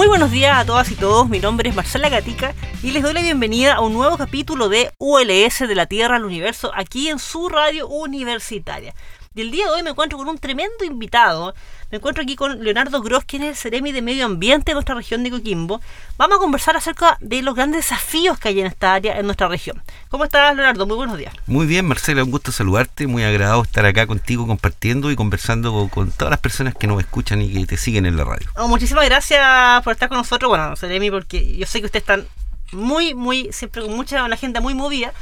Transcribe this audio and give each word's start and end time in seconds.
Muy 0.00 0.08
buenos 0.08 0.30
días 0.30 0.56
a 0.58 0.64
todas 0.64 0.90
y 0.90 0.94
todos, 0.94 1.28
mi 1.28 1.40
nombre 1.40 1.68
es 1.68 1.76
Marcela 1.76 2.08
Gatica 2.08 2.54
y 2.82 2.92
les 2.92 3.02
doy 3.02 3.12
la 3.12 3.20
bienvenida 3.20 3.74
a 3.74 3.80
un 3.82 3.92
nuevo 3.92 4.16
capítulo 4.16 4.70
de 4.70 4.90
ULS 4.96 5.58
de 5.58 5.74
la 5.74 5.84
Tierra 5.84 6.16
al 6.16 6.24
Universo 6.24 6.72
aquí 6.74 7.10
en 7.10 7.18
su 7.18 7.50
radio 7.50 7.86
universitaria. 7.86 8.94
Y 9.34 9.42
el 9.42 9.50
día 9.50 9.66
de 9.66 9.72
hoy 9.72 9.82
me 9.82 9.90
encuentro 9.90 10.16
con 10.16 10.26
un 10.30 10.38
tremendo 10.38 10.86
invitado. 10.86 11.54
Me 11.90 11.96
encuentro 11.96 12.22
aquí 12.22 12.36
con 12.36 12.62
Leonardo 12.62 13.02
Gross, 13.02 13.24
quien 13.24 13.42
es 13.42 13.48
el 13.48 13.56
Ceremi 13.56 13.90
de 13.90 14.00
Medio 14.00 14.24
Ambiente 14.24 14.70
de 14.70 14.74
nuestra 14.74 14.94
región 14.94 15.24
de 15.24 15.30
Coquimbo. 15.32 15.80
Vamos 16.16 16.36
a 16.36 16.40
conversar 16.40 16.76
acerca 16.76 17.18
de 17.20 17.42
los 17.42 17.56
grandes 17.56 17.84
desafíos 17.84 18.38
que 18.38 18.50
hay 18.50 18.60
en 18.60 18.66
esta 18.66 18.94
área, 18.94 19.18
en 19.18 19.26
nuestra 19.26 19.48
región. 19.48 19.82
¿Cómo 20.08 20.22
estás, 20.22 20.54
Leonardo? 20.54 20.86
Muy 20.86 20.94
buenos 20.94 21.18
días. 21.18 21.34
Muy 21.48 21.66
bien, 21.66 21.86
Marcela, 21.86 22.22
un 22.22 22.30
gusto 22.30 22.52
saludarte. 22.52 23.08
Muy 23.08 23.24
agradado 23.24 23.62
estar 23.62 23.84
acá 23.86 24.06
contigo 24.06 24.46
compartiendo 24.46 25.10
y 25.10 25.16
conversando 25.16 25.88
con, 25.92 26.12
todas 26.12 26.30
las 26.30 26.38
personas 26.38 26.76
que 26.76 26.86
nos 26.86 27.00
escuchan 27.00 27.42
y 27.42 27.52
que 27.52 27.66
te 27.66 27.76
siguen 27.76 28.06
en 28.06 28.16
la 28.16 28.22
radio. 28.22 28.48
Oh, 28.54 28.68
muchísimas 28.68 29.04
gracias 29.06 29.82
por 29.82 29.92
estar 29.92 30.08
con 30.08 30.18
nosotros. 30.18 30.48
Bueno, 30.48 30.76
Ceremi, 30.76 31.10
porque 31.10 31.56
yo 31.56 31.66
sé 31.66 31.80
que 31.80 31.86
ustedes 31.86 32.02
están 32.02 32.24
muy, 32.70 33.14
muy, 33.14 33.52
siempre 33.52 33.82
con 33.82 33.96
mucha, 33.96 34.22
una 34.22 34.36
agenda 34.36 34.60
muy 34.60 34.74
movida 34.74 35.12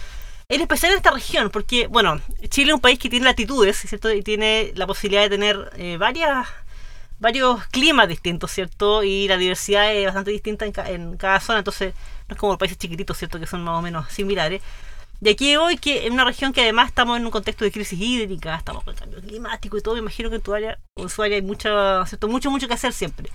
en 0.50 0.62
especial 0.62 0.92
en 0.92 0.96
esta 0.96 1.10
región, 1.10 1.50
porque, 1.50 1.88
bueno, 1.88 2.20
Chile 2.48 2.70
es 2.70 2.74
un 2.74 2.80
país 2.80 2.98
que 2.98 3.10
tiene 3.10 3.26
latitudes, 3.26 3.76
¿cierto? 3.76 4.10
Y 4.10 4.22
tiene 4.22 4.72
la 4.76 4.86
posibilidad 4.86 5.22
de 5.22 5.28
tener 5.28 5.70
eh, 5.76 5.98
varios 5.98 7.66
climas 7.66 8.08
distintos, 8.08 8.50
¿cierto? 8.50 9.02
Y 9.02 9.28
la 9.28 9.36
diversidad 9.36 9.92
es 9.94 10.06
bastante 10.06 10.30
distinta 10.30 10.64
en, 10.64 11.18
cada 11.18 11.40
zona, 11.40 11.58
entonces 11.58 11.92
no 12.28 12.34
es 12.34 12.40
como 12.40 12.56
países 12.56 12.78
chiquititos, 12.78 13.18
¿cierto? 13.18 13.38
Que 13.38 13.46
son 13.46 13.62
más 13.62 13.78
o 13.78 13.82
menos 13.82 14.10
similares. 14.10 14.62
De 15.20 15.30
aquí 15.30 15.54
hoy 15.56 15.76
que 15.76 16.06
en 16.06 16.14
una 16.14 16.24
región 16.24 16.54
que 16.54 16.62
además 16.62 16.88
estamos 16.88 17.18
en 17.18 17.26
un 17.26 17.30
contexto 17.30 17.64
de 17.66 17.72
crisis 17.72 18.00
hídrica, 18.00 18.56
estamos 18.56 18.84
con 18.84 18.94
el 18.94 19.00
cambio 19.00 19.20
climático 19.20 19.76
y 19.76 19.82
todo, 19.82 19.94
me 19.94 20.00
imagino 20.00 20.30
que 20.30 20.36
en 20.36 20.42
tu 20.42 20.52
su 21.08 21.22
área 21.22 21.36
hay 21.36 21.42
mucho, 21.42 22.04
mucho, 22.22 22.50
mucho 22.50 22.68
que 22.68 22.74
hacer 22.74 22.94
siempre. 22.94 23.28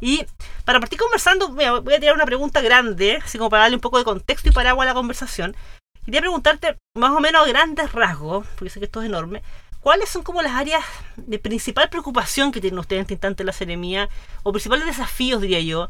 Y 0.00 0.26
para 0.64 0.78
partir 0.78 0.98
conversando, 0.98 1.48
voy 1.48 1.94
a 1.94 2.00
tirar 2.00 2.14
una 2.14 2.26
pregunta 2.26 2.60
grande, 2.60 3.16
así 3.24 3.38
como 3.38 3.50
para 3.50 3.62
darle 3.62 3.76
un 3.76 3.80
poco 3.80 3.98
de 3.98 4.04
contexto 4.04 4.48
y 4.48 4.52
paraguas 4.52 4.86
a 4.86 4.90
la 4.90 4.94
conversación. 4.94 5.56
Quería 6.04 6.20
preguntarte, 6.20 6.78
más 6.94 7.12
o 7.12 7.20
menos 7.20 7.44
a 7.44 7.48
grandes 7.48 7.92
rasgos, 7.92 8.46
porque 8.56 8.70
sé 8.70 8.80
que 8.80 8.86
esto 8.86 9.00
es 9.02 9.06
enorme, 9.06 9.42
¿cuáles 9.80 10.08
son 10.08 10.22
como 10.22 10.42
las 10.42 10.52
áreas 10.52 10.84
de 11.16 11.38
principal 11.38 11.88
preocupación 11.90 12.50
que 12.50 12.60
tienen 12.60 12.80
ustedes 12.80 12.98
en 12.98 13.02
este 13.02 13.14
instante 13.14 13.42
en 13.44 13.46
la 13.46 13.52
seremía, 13.52 14.08
o 14.42 14.50
principales 14.50 14.84
desafíos, 14.84 15.40
diría 15.40 15.60
yo, 15.60 15.88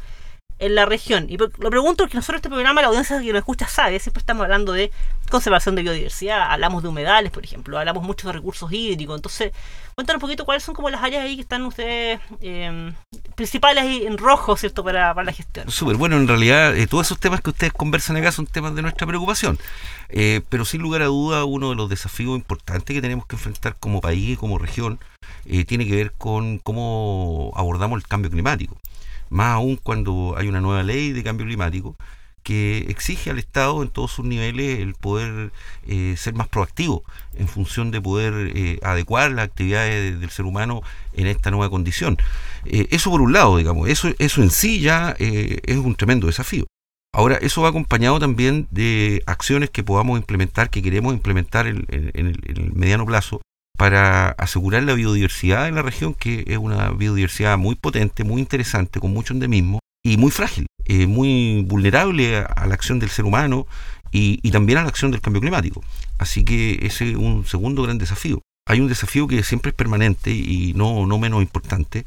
en 0.62 0.76
la 0.76 0.86
región. 0.86 1.26
Y 1.28 1.36
lo 1.36 1.50
pregunto 1.50 2.04
porque 2.04 2.16
nosotros 2.16 2.36
este 2.36 2.48
programa, 2.48 2.80
la 2.80 2.88
audiencia 2.88 3.20
que 3.20 3.32
nos 3.32 3.40
escucha 3.40 3.66
sabe, 3.66 3.98
siempre 3.98 4.20
estamos 4.20 4.44
hablando 4.44 4.72
de 4.72 4.92
conservación 5.28 5.74
de 5.74 5.82
biodiversidad, 5.82 6.52
hablamos 6.52 6.84
de 6.84 6.88
humedales, 6.88 7.32
por 7.32 7.44
ejemplo, 7.44 7.78
hablamos 7.78 8.04
mucho 8.04 8.28
de 8.28 8.34
recursos 8.34 8.70
hídricos. 8.72 9.16
Entonces, 9.16 9.52
cuéntanos 9.96 10.22
un 10.22 10.28
poquito 10.28 10.44
cuáles 10.44 10.62
son 10.62 10.74
como 10.76 10.88
las 10.88 11.02
áreas 11.02 11.24
ahí 11.24 11.34
que 11.34 11.42
están 11.42 11.62
ustedes 11.62 12.20
eh, 12.40 12.92
principales 13.34 13.84
en 14.06 14.16
rojo, 14.18 14.56
¿cierto?, 14.56 14.84
para, 14.84 15.12
la 15.14 15.32
gestión. 15.32 15.68
Súper, 15.68 15.96
bueno, 15.96 16.16
en 16.16 16.28
realidad 16.28 16.76
eh, 16.76 16.86
todos 16.86 17.08
esos 17.08 17.18
temas 17.18 17.40
que 17.40 17.50
ustedes 17.50 17.72
conversan 17.72 18.16
acá 18.16 18.30
son 18.30 18.46
temas 18.46 18.76
de 18.76 18.82
nuestra 18.82 19.04
preocupación. 19.04 19.58
Eh, 20.10 20.42
pero 20.48 20.64
sin 20.64 20.80
lugar 20.80 21.02
a 21.02 21.06
duda, 21.06 21.44
uno 21.44 21.70
de 21.70 21.74
los 21.74 21.90
desafíos 21.90 22.36
importantes 22.36 22.94
que 22.94 23.02
tenemos 23.02 23.26
que 23.26 23.34
enfrentar 23.34 23.74
como 23.80 24.00
país 24.00 24.30
y 24.30 24.36
como 24.36 24.58
región 24.58 25.00
tiene 25.66 25.86
que 25.86 25.96
ver 25.96 26.12
con 26.12 26.58
cómo 26.58 27.52
abordamos 27.56 28.00
el 28.00 28.06
cambio 28.06 28.30
climático 28.30 28.76
más 29.32 29.54
aún 29.54 29.76
cuando 29.76 30.34
hay 30.36 30.48
una 30.48 30.60
nueva 30.60 30.82
ley 30.82 31.12
de 31.12 31.24
cambio 31.24 31.46
climático 31.46 31.96
que 32.42 32.86
exige 32.88 33.30
al 33.30 33.38
Estado 33.38 33.82
en 33.82 33.88
todos 33.88 34.10
sus 34.12 34.24
niveles 34.24 34.80
el 34.80 34.94
poder 34.94 35.52
eh, 35.86 36.14
ser 36.16 36.34
más 36.34 36.48
proactivo 36.48 37.04
en 37.34 37.48
función 37.48 37.90
de 37.90 38.00
poder 38.00 38.52
eh, 38.54 38.78
adecuar 38.82 39.30
las 39.30 39.46
actividades 39.46 40.18
del 40.20 40.30
ser 40.30 40.44
humano 40.44 40.82
en 41.12 41.26
esta 41.26 41.50
nueva 41.50 41.70
condición. 41.70 42.18
Eh, 42.64 42.88
eso 42.90 43.10
por 43.10 43.22
un 43.22 43.32
lado, 43.32 43.56
digamos, 43.56 43.88
eso, 43.88 44.08
eso 44.18 44.42
en 44.42 44.50
sí 44.50 44.80
ya 44.80 45.16
es 45.18 45.76
un 45.76 45.94
tremendo 45.94 46.26
desafío. 46.26 46.66
Ahora, 47.14 47.36
eso 47.36 47.62
va 47.62 47.68
acompañado 47.68 48.18
también 48.18 48.68
de 48.70 49.22
acciones 49.26 49.70
que 49.70 49.84
podamos 49.84 50.18
implementar, 50.18 50.70
que 50.70 50.82
queremos 50.82 51.12
implementar 51.12 51.66
en 51.66 51.86
el 51.90 52.72
mediano 52.72 53.04
plazo, 53.04 53.42
para 53.76 54.28
asegurar 54.30 54.82
la 54.84 54.94
biodiversidad 54.94 55.68
en 55.68 55.74
la 55.74 55.82
región, 55.82 56.14
que 56.14 56.44
es 56.46 56.58
una 56.58 56.90
biodiversidad 56.90 57.58
muy 57.58 57.74
potente, 57.74 58.24
muy 58.24 58.40
interesante, 58.40 59.00
con 59.00 59.12
mucho 59.12 59.34
endemismo 59.34 59.80
y 60.04 60.16
muy 60.16 60.30
frágil, 60.30 60.66
eh, 60.84 61.06
muy 61.06 61.62
vulnerable 61.66 62.38
a, 62.38 62.66
la 62.66 62.74
acción 62.74 62.98
del 62.98 63.10
ser 63.10 63.24
humano 63.24 63.66
y, 64.10 64.50
también 64.50 64.78
a 64.78 64.82
la 64.82 64.88
acción 64.88 65.10
del 65.10 65.20
cambio 65.20 65.40
climático. 65.40 65.82
Así 66.18 66.44
que 66.44 66.80
ese 66.82 67.10
es 67.10 67.16
un 67.16 67.46
segundo 67.46 67.82
gran 67.82 67.98
desafío. 67.98 68.42
Hay 68.66 68.80
un 68.80 68.88
desafío 68.88 69.26
que 69.26 69.42
siempre 69.42 69.70
es 69.70 69.74
permanente 69.74 70.30
y 70.30 70.72
no, 70.74 71.06
no 71.06 71.18
menos 71.18 71.42
importante, 71.42 72.04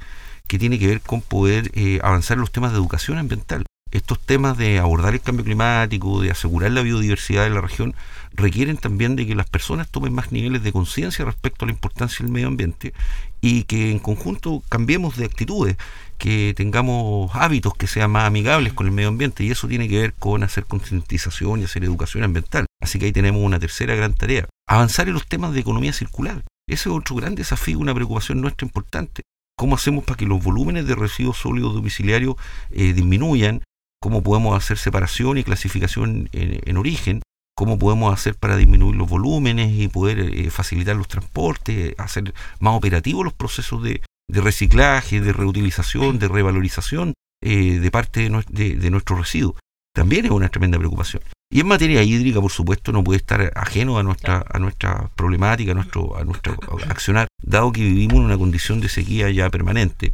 que 0.48 0.60
tiene 0.60 0.80
que 0.80 0.88
ver 0.88 1.02
con 1.02 1.22
poder 1.22 1.72
eh, 1.74 2.00
avanzar 2.04 2.36
en 2.36 2.42
los 2.42 2.52
temas 2.52 2.72
de 2.72 2.78
educación 2.78 3.18
ambiental. 3.18 3.66
Estos 3.96 4.20
temas 4.20 4.58
de 4.58 4.78
abordar 4.78 5.14
el 5.14 5.22
cambio 5.22 5.46
climático, 5.46 6.20
de 6.20 6.30
asegurar 6.30 6.70
la 6.72 6.82
biodiversidad 6.82 7.46
de 7.46 7.50
la 7.50 7.62
región, 7.62 7.96
requieren 8.34 8.76
también 8.76 9.16
de 9.16 9.26
que 9.26 9.36
las 9.36 9.50
personas 9.50 9.90
tomen 9.90 10.14
más 10.14 10.34
niveles 10.34 10.64
de 10.64 10.74
conciencia 10.74 11.24
respecto 11.24 11.64
a 11.64 11.68
la 11.68 11.72
importancia 11.72 12.22
del 12.22 12.34
medio 12.34 12.50
ambiente 12.50 12.94
y 13.40 13.64
que 13.64 13.92
en 13.92 14.00
conjunto 14.00 14.62
cambiemos 14.68 15.16
de 15.16 15.24
actitudes, 15.24 15.78
que 16.18 16.54
tengamos 16.58 17.34
hábitos 17.36 17.74
que 17.74 17.88
sean 17.88 18.12
más 18.12 18.26
amigables 18.26 18.74
con 18.74 18.86
el 18.86 18.92
medio 18.92 19.08
ambiente 19.08 19.46
y 19.46 19.52
eso 19.52 19.66
tiene 19.70 19.88
que 19.88 19.98
ver 19.98 20.14
con 20.14 20.44
hacer 20.44 20.66
concientización 20.66 21.62
y 21.62 21.64
hacer 21.64 21.86
educación 21.86 22.26
ambiental. 22.26 22.66
Así 22.82 23.00
que 23.00 23.06
ahí 23.06 23.14
tenemos 23.14 23.42
una 23.42 23.60
tercera 23.60 23.96
gran 23.96 24.14
tarea. 24.14 24.46
Avanzar 24.68 25.08
en 25.08 25.14
los 25.14 25.26
temas 25.26 25.54
de 25.54 25.62
economía 25.62 25.94
circular. 25.94 26.44
Ese 26.68 26.90
es 26.90 26.96
otro 26.96 27.16
gran 27.16 27.36
desafío, 27.36 27.80
una 27.80 27.96
preocupación 27.96 28.42
nuestra 28.42 28.66
importante. 28.66 29.22
¿Cómo 29.58 29.76
hacemos 29.76 30.04
para 30.04 30.18
que 30.18 30.26
los 30.26 30.44
volúmenes 30.44 30.86
de 30.86 30.96
residuos 30.96 31.38
sólidos 31.38 31.74
domiciliarios 31.74 32.36
eh, 32.72 32.92
disminuyan? 32.92 33.62
¿Cómo 34.06 34.22
podemos 34.22 34.56
hacer 34.56 34.78
separación 34.78 35.40
y 35.40 35.44
clasificación 35.44 36.30
en 36.32 36.78
origen? 36.78 37.24
cómo 37.56 37.80
podemos 37.80 38.14
hacer 38.14 38.36
para 38.36 38.56
disminuir 38.56 38.96
los 38.96 39.10
volúmenes 39.10 39.72
y 39.72 39.88
poder 39.88 40.20
eh, 40.20 40.52
facilitar 40.52 40.96
los 40.96 41.08
transportes, 41.08 41.96
hacer 41.98 42.32
más 42.60 42.76
operativos 42.76 43.26
los 43.26 43.34
procesos 43.34 43.82
de, 43.82 44.02
reciclaje, 44.30 45.22
de 45.22 45.34
reutilización, 45.34 46.20
de 46.20 46.28
revalorización 46.28 47.16
eh, 47.44 47.80
de 47.80 47.90
parte 47.90 48.30
de, 48.30 48.76
de, 48.76 48.90
nuestros 48.92 49.18
residuos. 49.18 49.56
También 49.92 50.26
es 50.26 50.32
una 50.32 50.50
tremenda 50.50 50.78
preocupación. 50.78 51.24
Y 51.52 51.62
en 51.62 51.68
materia 51.68 52.04
hídrica, 52.04 52.40
por 52.40 52.52
supuesto, 52.52 52.92
no 52.92 53.04
puede 53.04 53.18
estar 53.18 53.54
ajeno 53.56 53.98
a 53.98 54.04
nuestra, 54.04 54.46
a 54.48 54.60
nuestra 54.60 55.10
problemática, 55.16 55.72
a 55.72 55.76
nuestro, 55.76 56.16
a 56.16 56.24
nuestro 56.24 56.56
accionar, 56.90 57.28
dado 57.42 57.72
que 57.72 57.82
vivimos 57.82 58.18
en 58.18 58.26
una 58.26 58.38
condición 58.38 58.82
de 58.82 58.90
sequía 58.90 59.32
ya 59.32 59.50
permanente, 59.50 60.12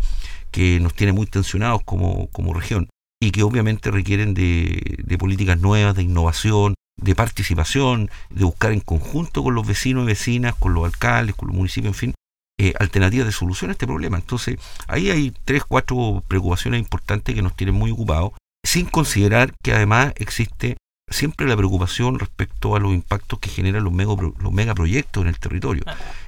que 0.50 0.80
nos 0.80 0.94
tiene 0.94 1.12
muy 1.12 1.26
tensionados 1.26 1.82
como, 1.84 2.28
como 2.28 2.54
región 2.54 2.88
y 3.22 3.32
que 3.32 3.44
obviamente 3.44 3.92
requieren 3.92 4.34
de, 4.34 4.98
de 4.98 5.18
políticas 5.18 5.60
nuevas, 5.60 5.96
de 5.96 6.02
innovación, 6.04 6.74
de 6.98 7.16
participación, 7.16 8.10
de 8.32 8.44
buscar 8.44 8.72
en 8.72 8.80
conjunto 8.80 9.44
con 9.44 9.54
los 9.54 9.66
vecinos 9.66 10.04
y 10.04 10.08
vecinas, 10.08 10.56
con 10.56 10.74
los 10.74 10.86
alcaldes, 10.86 11.36
con 11.36 11.48
los 11.48 11.56
municipios, 11.56 11.94
en 11.94 12.00
fin, 12.00 12.14
eh, 12.60 12.74
alternativas 12.80 13.28
de 13.28 13.32
solución 13.32 13.70
a 13.70 13.74
este 13.74 13.86
problema. 13.86 14.18
Entonces, 14.18 14.58
ahí 14.88 15.12
hay 15.12 15.34
tres, 15.46 15.64
cuatro 15.64 16.24
preocupaciones 16.28 16.80
importantes 16.80 17.36
que 17.36 17.44
nos 17.44 17.56
tienen 17.56 17.76
muy 17.76 17.92
ocupados, 17.92 18.32
sin 18.64 18.88
considerar 18.88 19.54
que 19.64 19.74
además 19.74 20.14
existe 20.18 20.78
siempre 21.08 21.48
la 21.48 21.58
preocupación 21.58 22.18
respecto 22.18 22.76
a 22.76 22.80
los 22.80 22.94
impactos 22.94 23.38
que 23.38 23.50
generan 23.50 23.84
los, 23.84 23.94
los 23.94 24.52
megaproyectos 24.52 25.22
en 25.22 25.30
el 25.30 25.40
territorio. 25.40 25.84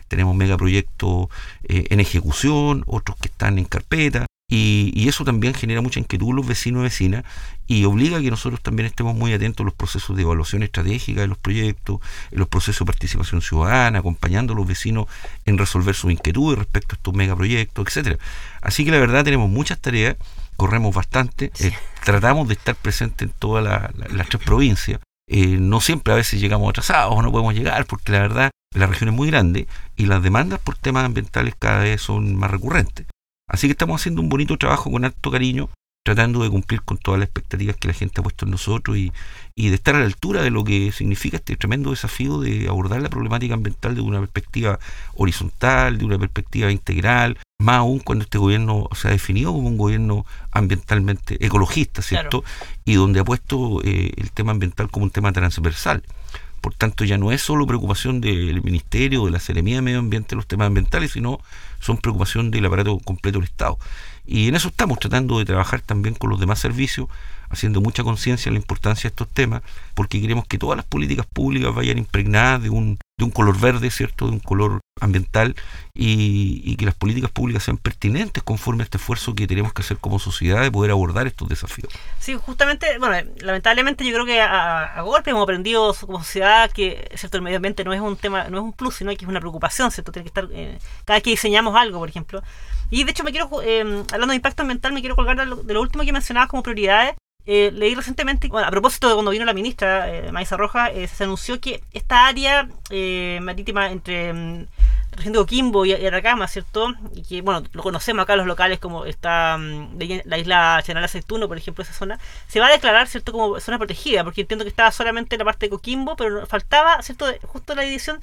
Tenemos 0.07 0.35
megaproyectos 0.35 1.27
eh, 1.63 1.87
en 1.89 1.99
ejecución, 1.99 2.83
otros 2.85 3.17
que 3.17 3.29
están 3.29 3.57
en 3.57 3.65
carpeta, 3.65 4.27
y, 4.55 5.07
eso 5.07 5.25
también 5.25 5.55
genera 5.55 5.81
mucha 5.81 5.99
inquietud 5.99 6.29
en 6.29 6.35
los 6.35 6.45
vecinos 6.45 6.81
y 6.81 6.83
vecinas 6.83 7.23
y 7.65 7.85
obliga 7.85 8.17
a 8.17 8.21
que 8.21 8.29
nosotros 8.29 8.61
también 8.61 8.85
estemos 8.85 9.15
muy 9.15 9.33
atentos 9.33 9.63
a 9.63 9.65
los 9.65 9.73
procesos 9.73 10.15
de 10.15 10.21
evaluación 10.21 10.61
estratégica 10.61 11.21
de 11.21 11.27
los 11.27 11.39
proyectos, 11.39 11.99
en 12.29 12.37
los 12.37 12.47
procesos 12.47 12.79
de 12.79 12.85
participación 12.85 13.41
ciudadana, 13.41 13.99
acompañando 13.99 14.53
a 14.53 14.55
los 14.55 14.67
vecinos 14.67 15.07
en 15.45 15.57
resolver 15.57 15.95
sus 15.95 16.11
inquietudes 16.11 16.59
respecto 16.59 16.93
a 16.93 16.97
estos 16.97 17.15
megaproyectos, 17.15 17.87
etcétera. 17.87 18.17
Así 18.61 18.85
que 18.85 18.91
la 18.91 18.99
verdad 18.99 19.23
tenemos 19.23 19.49
muchas 19.49 19.79
tareas, 19.79 20.17
corremos 20.55 20.93
bastante, 20.93 21.51
eh, 21.59 21.73
tratamos 22.03 22.47
de 22.47 22.53
estar 22.53 22.75
presentes 22.75 23.29
en 23.29 23.33
todas 23.39 23.63
las 23.63 24.29
tres 24.29 24.43
provincias. 24.43 24.99
Eh, 25.27 25.57
no 25.59 25.81
siempre 25.81 26.13
a 26.13 26.17
veces 26.17 26.39
llegamos 26.39 26.69
atrasados 26.69 27.15
o 27.15 27.21
no 27.23 27.31
podemos 27.31 27.55
llegar 27.55 27.87
porque 27.87 28.11
la 28.11 28.19
verdad 28.19 28.51
la 28.75 28.85
región 28.85 29.09
es 29.09 29.15
muy 29.15 29.29
grande 29.29 29.67
y 29.95 30.05
las 30.05 30.21
demandas 30.21 30.59
por 30.59 30.77
temas 30.77 31.05
ambientales 31.05 31.55
cada 31.57 31.79
vez 31.79 32.01
son 32.01 32.35
más 32.35 32.51
recurrentes. 32.51 33.07
Así 33.53 33.67
que 33.67 33.73
estamos 33.73 34.01
haciendo 34.01 34.19
un 34.19 34.29
bonito 34.29 34.57
trabajo 34.57 34.89
con 34.89 35.05
alto 35.05 35.29
cariño, 35.29 35.69
tratando 36.03 36.41
de 36.41 36.49
cumplir 36.49 36.81
con 36.81 36.97
todas 36.97 37.19
las 37.19 37.27
expectativas 37.27 37.75
que 37.75 37.87
la 37.87 37.93
gente 37.93 38.19
ha 38.19 38.23
puesto 38.23 38.45
en 38.45 38.51
nosotros 38.51 38.97
y, 38.97 39.11
de 39.55 39.75
estar 39.75 39.95
a 39.95 39.99
la 39.99 40.05
altura 40.05 40.41
de 40.41 40.49
lo 40.49 40.63
que 40.63 40.91
significa 40.91 41.37
este 41.37 41.55
tremendo 41.55 41.91
desafío 41.91 42.39
de 42.39 42.67
abordar 42.67 43.03
la 43.03 43.11
problemática 43.11 43.53
ambiental 43.53 43.93
de 43.93 44.01
una 44.01 44.19
perspectiva 44.21 44.79
horizontal, 45.13 45.99
de 45.99 46.05
una 46.05 46.17
perspectiva 46.17 46.71
integral, 46.71 47.37
más 47.59 47.77
aún 47.77 47.99
cuando 47.99 48.23
este 48.23 48.39
gobierno 48.39 48.89
se 48.95 49.09
ha 49.09 49.11
definido 49.11 49.53
como 49.53 49.67
un 49.67 49.77
gobierno 49.77 50.25
ambientalmente 50.51 51.37
ecologista, 51.45 52.01
¿cierto? 52.01 52.43
Y 52.85 52.95
donde 52.95 53.19
ha 53.19 53.23
puesto 53.23 53.83
eh, 53.83 54.13
el 54.17 54.31
tema 54.31 54.51
ambiental 54.51 54.89
como 54.89 55.05
un 55.05 55.11
tema 55.11 55.31
transversal 55.31 56.01
Por 56.63 56.73
tanto, 56.75 57.03
ya 57.03 57.17
no 57.17 57.33
es 57.33 57.41
solo 57.41 57.67
preocupación 57.67 58.21
del 58.21 58.63
Ministerio 58.63 59.25
de 59.25 59.31
la 59.31 59.41
Seremía 59.41 59.75
de 59.75 59.81
Medio 59.81 59.99
Ambiente 59.99 60.33
los 60.33 60.47
temas 60.47 60.67
ambientales, 60.67 61.11
sino 61.11 61.41
son 61.81 61.97
preocupación 61.97 62.51
del 62.51 62.65
aparato 62.65 62.97
completo 62.99 63.39
del 63.39 63.49
Estado. 63.49 63.77
Y 64.25 64.47
en 64.47 64.55
eso 64.55 64.69
estamos 64.69 64.97
tratando 64.99 65.39
de 65.39 65.43
trabajar 65.43 65.81
también 65.81 66.15
con 66.15 66.29
los 66.29 66.39
demás 66.39 66.59
servicios, 66.59 67.09
haciendo 67.53 67.81
mucha 67.81 68.03
conciencia 68.03 68.49
en 68.49 68.55
la 68.55 68.59
importancia 68.59 69.03
de 69.03 69.09
estos 69.09 69.29
temas, 69.29 69.61
porque 69.93 70.19
queremos 70.19 70.45
que 70.45 70.57
todas 70.57 70.75
las 70.75 70.85
políticas 70.85 71.25
públicas 71.25 71.73
vayan 71.73 71.97
impregnadas 71.97 72.63
de 72.63 72.69
un, 72.69 72.97
de 73.17 73.25
un 73.25 73.31
color 73.31 73.59
verde, 73.59 73.89
¿cierto? 73.91 74.25
De 74.25 74.33
un 74.33 74.39
color 74.39 74.79
ambiental 74.99 75.55
y, 75.93 76.75
que 76.75 76.85
las 76.85 76.95
políticas 76.95 77.29
públicas 77.29 77.63
sean 77.63 77.77
pertinentes 77.77 78.41
conforme 78.41 78.81
a 78.81 78.85
este 78.85 78.97
esfuerzo 78.97 79.35
que 79.35 79.45
tenemos 79.47 79.73
que 79.73 79.83
hacer 79.83 79.97
como 79.97 80.17
sociedad 80.17 80.61
de 80.61 80.71
poder 80.71 80.91
abordar 80.91 81.27
estos 81.27 81.47
desafíos. 81.47 81.93
Sí, 82.19 82.35
justamente, 82.35 82.97
bueno, 82.97 83.29
lamentablemente 83.41 84.03
yo 84.03 84.13
creo 84.13 84.25
que 84.25 84.41
a, 84.41 85.01
golpe 85.03 85.31
hemos 85.31 85.43
aprendido 85.43 85.93
como 85.93 86.19
sociedad 86.19 86.71
que 86.71 87.09
cierto 87.15 87.37
el 87.37 87.43
medio 87.43 87.57
ambiente 87.57 87.83
no 87.83 87.93
es 87.93 88.01
un 88.01 88.17
tema, 88.17 88.49
no 88.49 88.57
es 88.57 88.63
un 88.63 88.73
plus, 88.73 88.95
sino 88.95 89.11
que 89.15 89.25
es 89.25 89.29
una 89.29 89.39
preocupación, 89.39 89.91
¿cierto? 89.91 90.11
Tiene 90.11 90.23
que 90.23 90.29
estar 90.29 90.47
eh, 90.51 90.79
cada 91.05 91.17
vez 91.17 91.23
que 91.23 91.29
diseñamos 91.29 91.75
algo, 91.75 91.99
por 91.99 92.09
ejemplo. 92.09 92.41
Y 92.89 93.03
de 93.03 93.11
hecho 93.11 93.23
me 93.23 93.31
quiero, 93.31 93.49
eh, 93.63 93.81
hablando 94.11 94.31
de 94.31 94.35
impacto 94.35 94.61
ambiental, 94.61 94.93
me 94.93 95.01
quiero 95.01 95.15
colgar 95.15 95.35
de 95.35 95.73
lo, 95.73 95.81
último 95.81 96.03
que 96.03 96.13
mencionabas 96.13 96.49
como 96.49 96.61
prioridades. 96.61 97.15
Eh, 97.45 97.71
leí 97.73 97.93
recientemente, 97.93 98.47
bueno, 98.47 98.67
a 98.67 98.71
propósito 98.71 99.09
de 99.09 99.15
cuando 99.15 99.31
vino 99.31 99.43
la 99.43 99.53
ministra 99.53 100.09
eh, 100.09 100.31
Maisa 100.31 100.55
Roja, 100.55 100.89
se 101.07 101.23
anunció 101.23 101.59
que 101.59 101.83
esta 101.91 102.27
área 102.27 102.69
marítima 103.41 103.91
entre 103.91 104.31
mm, 104.33 104.65
región 105.15 105.33
de 105.33 105.39
Coquimbo 105.39 105.85
y, 105.85 105.93
Aracama, 105.93 106.47
¿cierto? 106.47 106.93
Y 107.13 107.23
que, 107.23 107.41
bueno, 107.41 107.63
lo 107.71 107.83
conocemos 107.83 108.23
acá 108.23 108.35
los 108.35 108.47
locales 108.47 108.79
como 108.79 109.05
está 109.05 109.57
mm, 109.57 109.99
la 110.25 110.37
isla 110.37 110.81
General 110.85 111.05
Aceituno, 111.05 111.47
por 111.47 111.57
ejemplo, 111.57 111.83
esa 111.83 111.93
zona, 111.93 112.19
se 112.47 112.59
va 112.59 112.67
a 112.67 112.71
declarar, 112.71 113.07
¿cierto?, 113.07 113.31
como 113.31 113.59
zona 113.59 113.77
protegida, 113.77 114.23
porque 114.23 114.41
entiendo 114.41 114.65
que 114.65 114.69
estaba 114.69 114.91
solamente 114.91 115.37
la 115.37 115.45
parte 115.45 115.67
de 115.67 115.69
Coquimbo, 115.71 116.15
pero 116.15 116.45
faltaba, 116.47 117.01
¿cierto?, 117.01 117.27
justo 117.43 117.75
la 117.75 117.83
edición 117.83 118.19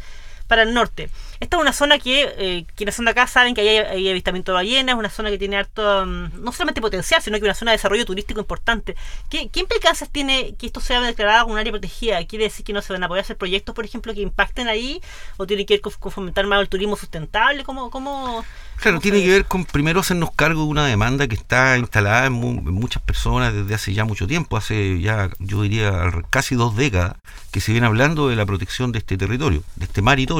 para 0.50 0.64
el 0.64 0.74
norte. 0.74 1.08
Esta 1.38 1.56
es 1.56 1.62
una 1.62 1.72
zona 1.72 2.00
que 2.00 2.34
eh, 2.36 2.66
quienes 2.74 2.96
son 2.96 3.04
de 3.04 3.12
acá 3.12 3.28
saben 3.28 3.54
que 3.54 3.60
hay, 3.60 3.68
hay, 3.68 4.10
avistamiento 4.10 4.50
de 4.50 4.56
ballenas, 4.56 4.96
una 4.96 5.08
zona 5.08 5.30
que 5.30 5.38
tiene 5.38 5.56
harto, 5.56 6.04
mm, 6.04 6.42
no 6.42 6.50
solamente 6.50 6.80
potencial, 6.80 7.22
sino 7.22 7.38
que 7.38 7.44
una 7.44 7.54
zona 7.54 7.70
de 7.70 7.76
desarrollo 7.76 8.04
turístico 8.04 8.40
importante. 8.40 8.96
¿Qué, 9.30 9.48
¿Qué, 9.48 9.60
implicancias 9.60 10.10
tiene 10.10 10.56
que 10.56 10.66
esto 10.66 10.80
sea 10.80 11.00
declarado 11.02 11.44
como 11.44 11.54
un 11.54 11.60
área 11.60 11.70
protegida? 11.70 12.22
¿Quiere 12.26 12.46
decir 12.46 12.64
que 12.64 12.72
no 12.72 12.82
se 12.82 12.92
van 12.92 13.04
a 13.04 13.08
poder 13.08 13.22
hacer 13.22 13.36
proyectos, 13.36 13.76
por 13.76 13.84
ejemplo, 13.84 14.12
que 14.12 14.22
impacten 14.22 14.66
ahí? 14.66 15.00
¿O 15.36 15.46
tiene 15.46 15.64
que 15.64 15.74
ver 15.74 15.80
con, 15.80 15.92
fomentar 15.92 16.44
más 16.48 16.60
el 16.60 16.68
turismo 16.68 16.96
sustentable? 16.96 17.62
¿Cómo, 17.62 17.92
cómo, 17.92 18.44
claro, 18.76 18.98
tiene 18.98 19.22
que 19.22 19.30
ver 19.30 19.44
con 19.44 19.64
primero 19.64 20.00
hacernos 20.00 20.32
cargo 20.32 20.64
de 20.64 20.68
una 20.68 20.86
demanda 20.86 21.28
que 21.28 21.36
está 21.36 21.78
instalada 21.78 22.26
en, 22.26 22.32
muchas 22.32 23.04
personas 23.04 23.54
desde 23.54 23.72
hace 23.72 23.94
ya 23.94 24.04
mucho 24.04 24.26
tiempo, 24.26 24.56
hace 24.56 25.00
ya, 25.00 25.30
yo 25.38 25.62
diría, 25.62 26.10
casi 26.28 26.56
dos 26.56 26.74
décadas, 26.74 27.14
que 27.52 27.60
se 27.60 27.70
viene 27.72 27.86
hablando 27.86 28.28
de 28.28 28.36
la 28.36 28.46
protección 28.46 28.90
de 28.92 28.98
este 28.98 29.16
territorio, 29.16 29.62
de 29.76 29.84
este 29.84 30.02
maritorio 30.02 30.39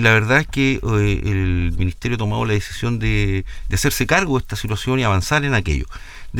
la 0.00 0.12
verdad 0.12 0.40
es 0.40 0.46
que 0.46 0.74
eh, 0.74 1.22
el 1.24 1.74
Ministerio 1.76 2.16
ha 2.16 2.18
tomado 2.18 2.44
la 2.44 2.52
decisión 2.52 2.98
de, 2.98 3.44
hacerse 3.72 4.06
cargo 4.06 4.38
de 4.38 4.42
esta 4.42 4.56
situación 4.56 4.98
y 5.00 5.04
avanzar 5.04 5.44
en 5.44 5.54
aquello. 5.54 5.86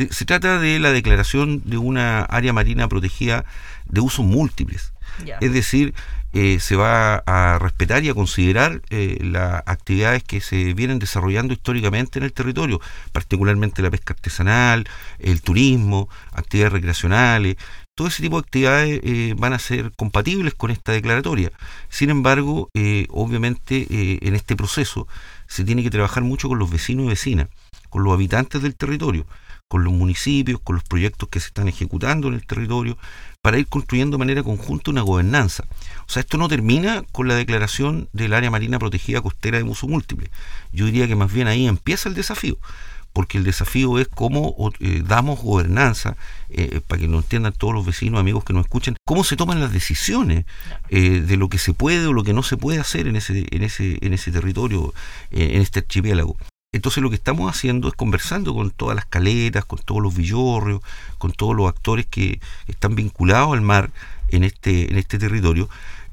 se 0.09 0.25
trata 0.25 0.59
de 0.59 0.79
la 0.79 0.91
declaración 0.91 1.61
de 1.65 1.77
una 1.77 2.21
área 2.21 2.53
marina 2.53 2.87
protegida 2.87 3.45
de 3.85 4.01
usos 4.01 4.25
múltiples. 4.25 4.93
Es 5.41 5.53
decir, 5.53 5.93
eh, 6.35 6.59
se 6.59 6.75
va 6.75 7.21
a 7.27 7.59
respetar 7.59 8.03
y 8.03 8.09
a 8.09 8.15
considerar 8.15 8.81
eh, 8.89 9.19
las 9.21 9.61
actividades 9.67 10.23
que 10.23 10.41
se 10.41 10.73
vienen 10.73 10.97
desarrollando 10.97 11.53
históricamente 11.53 12.17
en 12.17 12.25
el 12.25 12.33
territorio, 12.33 12.81
particularmente 13.11 13.83
la 13.83 13.91
pesca 13.91 14.15
artesanal, 14.15 14.87
el 15.19 15.43
turismo, 15.43 16.09
actividades 16.31 16.73
recreacionales, 16.73 17.57
todo 17.95 18.07
ese 18.07 18.23
tipo 18.23 18.37
de 18.37 18.45
actividades 18.45 18.99
eh, 19.03 19.35
van 19.37 19.53
a 19.53 19.59
ser 19.59 19.91
compatibles 19.95 20.53
con 20.53 20.71
esta 20.71 20.91
declaratoria. 20.91 21.51
Sin 21.89 22.09
embargo, 22.09 22.69
eh, 22.73 23.07
obviamente 23.09 23.87
eh, 23.89 24.19
en 24.21 24.35
este 24.35 24.55
proceso 24.55 25.07
se 25.47 25.63
tiene 25.63 25.83
que 25.83 25.91
trabajar 25.91 26.23
mucho 26.23 26.49
con 26.49 26.59
los 26.59 26.71
vecinos 26.71 27.05
y 27.05 27.09
vecinas, 27.09 27.49
con 27.89 28.03
los 28.03 28.13
habitantes 28.13 28.61
del 28.61 28.75
territorio, 28.75 29.27
con 29.67 29.83
los 29.83 29.93
municipios, 29.93 30.59
con 30.59 30.75
los 30.75 30.83
proyectos 30.83 31.29
que 31.29 31.39
se 31.39 31.47
están 31.47 31.67
ejecutando 31.67 32.27
en 32.27 32.33
el 32.33 32.45
territorio, 32.45 32.97
para 33.41 33.59
ir 33.59 33.67
construyendo 33.67 34.17
de 34.17 34.19
manera 34.19 34.43
conjunta 34.43 34.89
una 34.89 35.01
gobernanza. 35.01 35.65
O 36.07 36.09
sea, 36.09 36.21
esto 36.21 36.37
no 36.37 36.47
termina 36.47 37.03
con 37.11 37.27
la 37.27 37.35
declaración 37.35 38.09
del 38.13 38.33
área 38.33 38.49
marina 38.49 38.79
protegida 38.79 39.21
costera 39.21 39.57
de 39.57 39.63
uso 39.63 39.87
múltiple. 39.87 40.31
Yo 40.71 40.85
diría 40.85 41.07
que 41.07 41.15
más 41.15 41.31
bien 41.31 41.47
ahí 41.47 41.67
empieza 41.67 42.09
el 42.09 42.15
desafío 42.15 42.57
porque 43.13 43.37
el 43.37 43.43
desafío 43.43 43.99
es 43.99 44.07
cómo 44.07 44.55
eh, 44.79 45.03
damos 45.05 45.39
gobernanza, 45.41 46.17
eh, 46.49 46.81
para 46.85 46.99
que 46.99 47.07
lo 47.07 47.17
entiendan 47.17 47.53
todos 47.53 47.73
los 47.73 47.85
vecinos, 47.85 48.19
amigos 48.19 48.43
que 48.43 48.53
nos 48.53 48.65
escuchen, 48.65 48.95
cómo 49.05 49.23
se 49.23 49.37
toman 49.37 49.59
las 49.59 49.71
decisiones 49.71 50.45
eh, 50.89 51.21
de 51.21 51.37
lo 51.37 51.47
que 51.47 51.59
se 51.59 51.73
puede 51.73 52.07
o 52.07 52.13
lo 52.13 52.23
que 52.23 52.33
no 52.33 52.41
se 52.41 52.57
puede 52.57 52.79
hacer 52.79 53.07
en 53.07 53.15
ese, 53.15 53.45
en 53.51 53.63
ese, 53.63 53.99
en 54.01 54.13
ese 54.13 54.31
territorio, 54.31 54.93
en 55.31 55.61
este 55.61 55.79
archipiélago. 55.79 56.35
Entonces 56.73 57.03
lo 57.03 57.11
que 57.11 57.15
estamos 57.15 57.49
haciendo 57.49 57.87
es 57.87 57.93
conversando 57.93 58.55
con 58.55 58.71
todas 58.71 58.95
las 58.95 59.05
caletas, 59.05 59.63
con 59.63 59.77
todos 59.77 60.01
los 60.01 60.15
villorrios, 60.15 60.81
con 61.19 61.31
todos 61.31 61.55
los 61.55 61.69
actores 61.69 62.07
que 62.07 62.39
están 62.67 62.95
vinculados 62.95 63.53
al 63.53 63.61
mar 63.61 63.91
en 64.29 64.43
este, 64.43 64.89
en 64.89 64.97
este 64.97 65.19
territorio, 65.19 65.69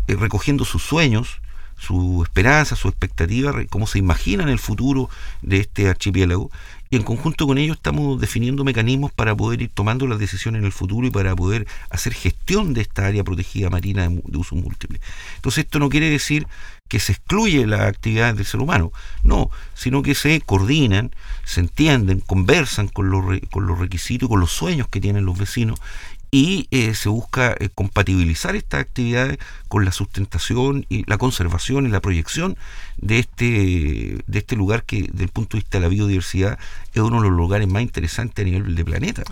recogiendo 0.07 0.67
sus 0.67 0.83
sueños, 0.83 1.41
su 1.81 2.23
esperanza, 2.23 2.77
su 2.77 2.89
expectativa, 2.89 3.55
cómo 3.71 3.87
se 3.87 3.99
imaginan 3.99 4.51
el 4.51 4.59
futuro 4.59 5.09
de 5.41 5.61
este 5.61 5.89
archipiélago 5.89 6.51
y 6.91 6.97
en 6.97 7.05
conjunto 7.05 7.47
con 7.47 7.57
ello 7.57 7.75
estamos 7.75 8.21
definiendo 8.21 8.65
mecanismos 8.65 9.13
para 9.13 9.37
poder 9.37 9.63
ir 9.63 9.71
tomando 9.73 10.09
las 10.09 10.19
decisiones 10.19 10.59
en 10.59 10.67
el 10.67 10.73
futuro 10.73 11.07
y 11.07 11.11
para 11.11 11.37
poder 11.37 11.69
hacer 11.89 12.13
gestión 12.13 12.75
de 12.75 12.81
esta 12.81 13.07
área 13.07 13.23
protegida 13.23 13.71
marina 13.71 14.09
de, 14.09 14.37
uso 14.37 14.57
múltiple. 14.57 15.01
Entonces 15.37 15.65
esto 15.65 15.79
no 15.79 15.89
quiere 15.89 16.11
decir 16.11 16.49
que 16.89 16.99
se 16.99 17.13
excluye 17.13 17.65
la 17.69 17.87
actividad 17.87 18.35
del 18.35 18.45
ser 18.45 18.61
humano, 18.61 18.93
no, 19.23 19.51
sino 19.75 20.03
que 20.03 20.17
se 20.17 20.41
coordinan, 20.41 21.15
se 21.45 21.61
entienden, 21.61 22.19
conversan 22.19 22.89
con 22.89 23.11
los, 23.11 23.39
con 23.53 23.69
los 23.69 23.79
requisitos, 23.79 24.29
con 24.29 24.41
los 24.41 24.51
sueños 24.51 24.89
que 24.89 25.01
tienen 25.01 25.25
los 25.25 25.39
vecinos 25.39 25.79
y 26.31 26.69
eh, 26.71 26.95
se 26.95 27.09
busca 27.09 27.55
eh, 27.59 27.71
compatibilizar 27.75 28.55
estas 28.55 28.81
actividades 28.81 29.39
con 29.69 29.85
la 29.85 29.93
sustentación 29.93 30.87
y 30.89 31.05
la 31.11 31.19
conservación 31.19 31.87
y 31.87 31.89
la 31.89 32.01
proyección 32.01 32.57
de 32.99 33.19
este, 33.19 34.19
de 34.27 34.39
este 34.39 34.57
lugar 34.57 34.85
que 34.85 35.09
desde 35.11 35.25
el 35.25 35.31
punto 35.31 35.57
de 35.57 35.63
vista 35.63 35.79
de 35.79 35.83
la 35.83 35.89
biodiversidad 35.89 36.59
es 36.95 37.03
uno 37.03 37.21
de 37.21 37.29
los 37.29 37.37
lugares 37.37 37.67
más 37.67 37.83
interesantes 37.83 38.45
a 38.45 38.49
nivel 38.49 38.75
del 38.75 38.85
planeta. 38.85 39.23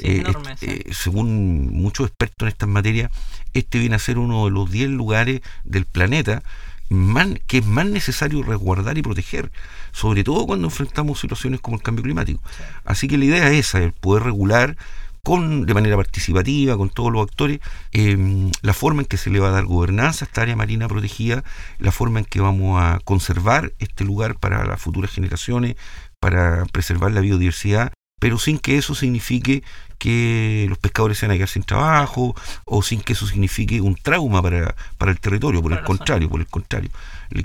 Eh, 0.00 0.92
según 0.92 1.72
muchos 1.72 2.08
expertos 2.08 2.42
en 2.42 2.48
estas 2.48 2.68
materias, 2.68 3.10
este 3.54 3.78
viene 3.78 3.96
a 3.96 3.98
ser 3.98 4.18
uno 4.18 4.44
de 4.44 4.50
los 4.50 4.70
10 4.70 4.90
lugares 4.90 5.40
del 5.64 5.86
planeta 5.86 6.42
más, 6.90 7.28
que 7.46 7.58
es 7.58 7.66
más 7.66 7.86
necesario 7.86 8.42
resguardar 8.42 8.98
y 8.98 9.02
proteger, 9.02 9.50
sobre 9.92 10.24
todo 10.24 10.46
cuando 10.46 10.66
enfrentamos 10.66 11.20
situaciones 11.20 11.60
como 11.60 11.76
el 11.76 11.82
cambio 11.82 12.02
climático. 12.02 12.42
Así 12.84 13.08
que 13.08 13.16
la 13.16 13.24
idea 13.24 13.50
es 13.50 13.68
esa, 13.68 13.78
el 13.78 13.92
poder 13.92 14.24
regular 14.24 14.76
con, 15.24 15.66
de 15.66 15.74
manera 15.74 15.96
participativa, 15.96 16.76
con 16.76 16.90
todos 16.90 17.12
los 17.12 17.22
actores, 17.22 17.60
em, 17.92 18.50
la 18.62 18.74
forma 18.74 19.02
en 19.02 19.06
que 19.06 19.16
se 19.16 19.30
le 19.30 19.38
va 19.38 19.48
a 19.48 19.52
dar 19.52 19.64
gobernanza 19.66 20.24
a 20.24 20.26
esta 20.26 20.42
área 20.42 20.56
marina 20.56 20.88
protegida, 20.88 21.44
la 21.78 21.92
forma 21.92 22.18
en 22.18 22.24
que 22.24 22.40
vamos 22.40 22.82
a 22.82 22.98
conservar 23.04 23.72
este 23.78 24.04
lugar 24.04 24.36
para 24.38 24.64
las 24.66 24.80
futuras 24.80 25.12
generaciones, 25.12 25.76
para 26.18 26.64
preservar 26.66 27.12
la 27.12 27.20
biodiversidad, 27.20 27.92
pero 28.20 28.38
sin 28.38 28.58
que 28.58 28.76
eso 28.78 28.94
signifique 28.94 29.62
que 29.98 30.66
los 30.68 30.78
pescadores 30.78 31.18
se 31.18 31.26
van 31.26 31.34
a 31.34 31.36
quedar 31.36 31.48
sin 31.48 31.62
trabajo 31.62 32.34
o 32.64 32.82
sin 32.82 33.00
que 33.00 33.12
eso 33.12 33.26
signifique 33.26 33.80
un 33.80 33.94
trauma 33.94 34.42
para, 34.42 34.74
para 34.98 35.12
el 35.12 35.20
territorio, 35.20 35.62
por 35.62 35.72
el 35.72 35.82
contrario, 35.82 36.28
por 36.28 36.40
el 36.40 36.46
contrario. 36.48 36.90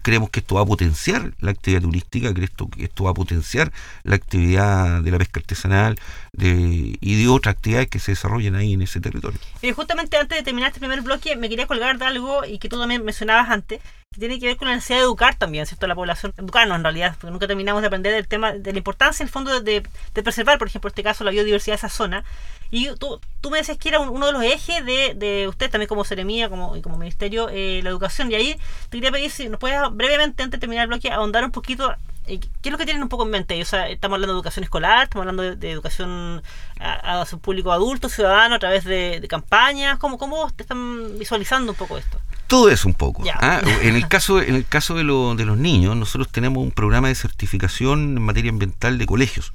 Creemos 0.01 0.29
que 0.29 0.39
esto 0.39 0.56
va 0.56 0.62
a 0.62 0.65
potenciar 0.65 1.34
la 1.39 1.51
actividad 1.51 1.82
turística, 1.82 2.34
que 2.34 2.44
esto, 2.44 2.70
que 2.70 2.86
esto 2.86 3.06
va 3.06 3.12
a 3.12 3.13
potenciar 3.13 3.72
la 4.03 4.15
actividad 4.15 5.01
de 5.01 5.12
la 5.12 5.17
pesca 5.17 5.39
artesanal 5.39 5.98
de, 6.34 6.98
y 7.00 7.22
de 7.22 7.27
otras 7.27 7.56
actividades 7.56 7.89
que 7.89 8.00
se 8.00 8.12
desarrollan 8.12 8.56
ahí 8.56 8.74
en 8.74 8.82
ese 8.82 9.00
territorio. 9.00 9.39
Y 9.62 9.72
justamente 9.72 10.17
antes 10.17 10.38
de 10.38 10.44
terminar 10.44 10.70
este 10.70 10.79
primer 10.79 11.01
bloque, 11.01 11.36
me 11.36 11.50
quería 11.50 11.67
colgar 11.67 11.98
de 11.98 12.06
algo 12.06 12.46
y 12.46 12.60
que 12.60 12.70
tú 12.70 12.79
también 12.79 13.03
mencionabas 13.03 13.50
antes, 13.50 13.82
tiene 14.20 14.40
que 14.40 14.48
ver 14.48 14.58
con 14.58 14.68
la 14.68 14.76
necesidad 14.76 15.00
de 15.00 15.04
educar 15.04 15.36
también, 15.36 15.66
¿cierto? 15.66 15.88
La 15.88 15.96
población, 15.96 16.34
educarnos 16.38 16.78
en 16.78 16.84
realidad, 16.84 17.16
porque 17.20 17.32
nunca 17.32 17.48
terminamos 17.48 17.82
de 17.82 17.88
aprender 17.88 18.14
del 18.14 18.28
tema, 18.28 18.54
de 18.54 18.72
la 18.72 18.78
importancia 18.78 19.24
en 19.24 19.28
el 19.28 19.32
fondo 19.32 19.60
de, 19.62 19.84
de, 20.14 20.24
preservar, 20.24 20.58
por 20.58 20.68
ejemplo, 20.68 20.88
en 20.88 20.92
este 20.92 21.04
caso, 21.04 21.24
la 21.24 21.32
biodiversidad 21.32 21.74
de 21.74 21.78
esa 21.78 21.90
zona. 21.90 22.24
Y 22.70 22.94
tú, 22.96 23.22
tú 23.42 23.50
me 23.50 23.60
decías 23.60 23.78
que 23.78 23.90
era 23.90 24.00
uno 24.00 24.26
de 24.26 24.34
los 24.34 24.44
ejes 24.44 24.86
de, 24.86 25.14
de 25.16 25.48
usted 25.48 25.70
también 25.70 25.88
como 25.88 26.04
Seremía 26.04 26.50
como, 26.50 26.76
y 26.76 26.82
como 26.82 26.98
Ministerio, 26.98 27.50
eh, 27.50 27.82
la 27.84 27.90
educación. 27.90 28.32
Y 28.32 28.36
ahí 28.36 28.60
te 28.90 28.98
quería 28.98 29.12
pedir 29.12 29.32
si 29.32 29.50
nos 29.50 29.60
puedes 29.60 29.80
brevemente, 29.92 30.44
antes 30.44 30.60
de 30.60 30.62
terminar 30.62 30.84
el 30.84 30.90
bloque, 30.90 31.12
ahondar 31.12 31.46
un 31.46 31.52
poquito 31.52 31.96
eh, 32.28 32.40
¿Qué 32.62 32.70
es 32.70 32.72
lo 32.72 32.78
que 32.78 32.84
tienen 32.84 33.02
un 33.02 33.10
poco 33.10 33.24
en 33.24 33.30
mente? 33.30 33.60
O 33.62 33.66
sea, 33.66 33.88
estamos 33.88 34.16
hablando 34.16 34.34
de 34.34 34.38
educación 34.38 34.64
escolar, 34.66 35.04
estamos 35.04 35.24
hablando 35.24 35.56
de, 35.56 35.72
educación 35.72 36.44
a, 36.80 37.26
su 37.26 37.40
público 37.40 37.72
adulto, 37.72 38.10
ciudadano, 38.10 38.56
a 38.56 38.60
través 38.60 38.84
de, 38.84 39.26
campañas. 39.30 39.98
¿Cómo, 39.98 40.18
¿Cómo 40.18 40.48
están 40.58 41.18
visualizando 41.18 41.72
un 41.72 41.78
poco 41.78 41.98
esto? 41.98 42.20
Todo 42.48 42.70
eso 42.70 42.88
un 42.88 42.94
poco. 42.94 43.24
¿ah? 43.34 43.62
En 43.82 43.96
el 43.96 44.08
caso, 44.08 44.42
en 44.42 44.56
el 44.56 44.66
caso 44.66 44.96
de, 44.96 45.04
de 45.04 45.46
los 45.46 45.58
niños, 45.58 45.96
nosotros 45.96 46.30
tenemos 46.32 46.63
un 46.63 46.72
programa 46.72 47.10
de 47.10 47.16
certificación 47.16 48.18
en 48.18 48.22
materia 48.22 48.51
ambiental 48.51 48.98
de 48.98 49.06
colegios 49.06 49.54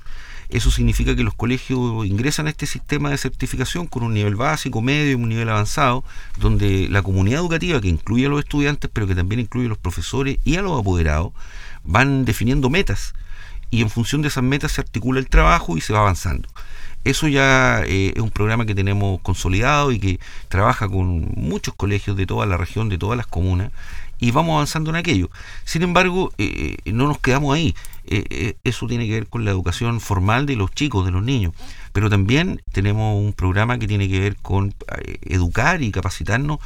Eso 0.50 0.70
significa 0.70 1.16
que 1.16 1.22
los 1.22 1.34
colegios 1.34 2.06
ingresan 2.06 2.46
a 2.46 2.50
este 2.50 2.66
sistema 2.66 3.08
de 3.10 3.16
certificación 3.16 3.86
con 3.86 4.02
un 4.02 4.12
nivel 4.12 4.36
básico, 4.36 4.82
medio 4.82 5.12
y 5.12 5.14
un 5.14 5.28
nivel 5.28 5.48
avanzado, 5.48 6.04
donde 6.38 6.88
la 6.90 7.02
comunidad 7.02 7.40
educativa, 7.40 7.80
que 7.80 7.88
incluye 7.88 8.26
a 8.26 8.28
los 8.28 8.40
estudiantes, 8.40 8.90
pero 8.92 9.06
que 9.06 9.14
también 9.14 9.40
incluye 9.40 9.66
a 9.66 9.70
los 9.70 9.78
profesores 9.78 10.38
y 10.44 10.56
a 10.56 10.62
los 10.62 10.78
apoderados, 10.78 11.32
van 11.84 12.26
definiendo 12.26 12.68
metas 12.68 13.14
y 13.72 13.80
en 13.80 13.88
función 13.88 14.20
de 14.20 14.28
esas 14.28 14.44
metas 14.44 14.72
se 14.72 14.82
articula 14.82 15.18
el 15.18 15.28
trabajo 15.28 15.78
y 15.78 15.80
se 15.80 15.94
va 15.94 16.00
avanzando. 16.00 16.48
Eso 17.04 17.26
ya 17.26 17.82
eh, 17.84 18.12
es 18.14 18.22
un 18.22 18.30
programa 18.30 18.64
que 18.64 18.74
tenemos 18.74 19.20
consolidado 19.22 19.90
y 19.90 19.98
que 19.98 20.20
trabaja 20.48 20.88
con 20.88 21.32
muchos 21.34 21.74
colegios 21.74 22.16
de 22.16 22.26
toda 22.26 22.46
la 22.46 22.56
región, 22.56 22.88
de 22.88 22.98
todas 22.98 23.16
las 23.16 23.26
comunas, 23.26 23.72
y 24.20 24.30
vamos 24.30 24.54
avanzando 24.54 24.90
en 24.90 24.96
aquello. 24.96 25.28
Sin 25.64 25.82
embargo, 25.82 26.32
eh, 26.38 26.76
eh, 26.84 26.92
no 26.92 27.08
nos 27.08 27.18
quedamos 27.18 27.54
ahí. 27.54 27.74
eso 28.64 28.86
tiene 28.86 29.06
que 29.06 29.14
ver 29.14 29.26
con 29.26 29.44
la 29.44 29.50
educación 29.50 30.00
formal 30.00 30.46
de 30.46 30.56
los 30.56 30.72
chicos, 30.72 31.04
de 31.04 31.10
los 31.10 31.22
niños. 31.22 31.54
Pero 31.92 32.08
también 32.08 32.62
tenemos 32.72 33.16
un 33.16 33.32
programa 33.32 33.78
que 33.78 33.88
tiene 33.88 34.08
que 34.08 34.20
ver 34.20 34.36
con 34.36 34.74
educar 35.22 35.82
y 35.82 35.90
capacitarnos 35.90 36.58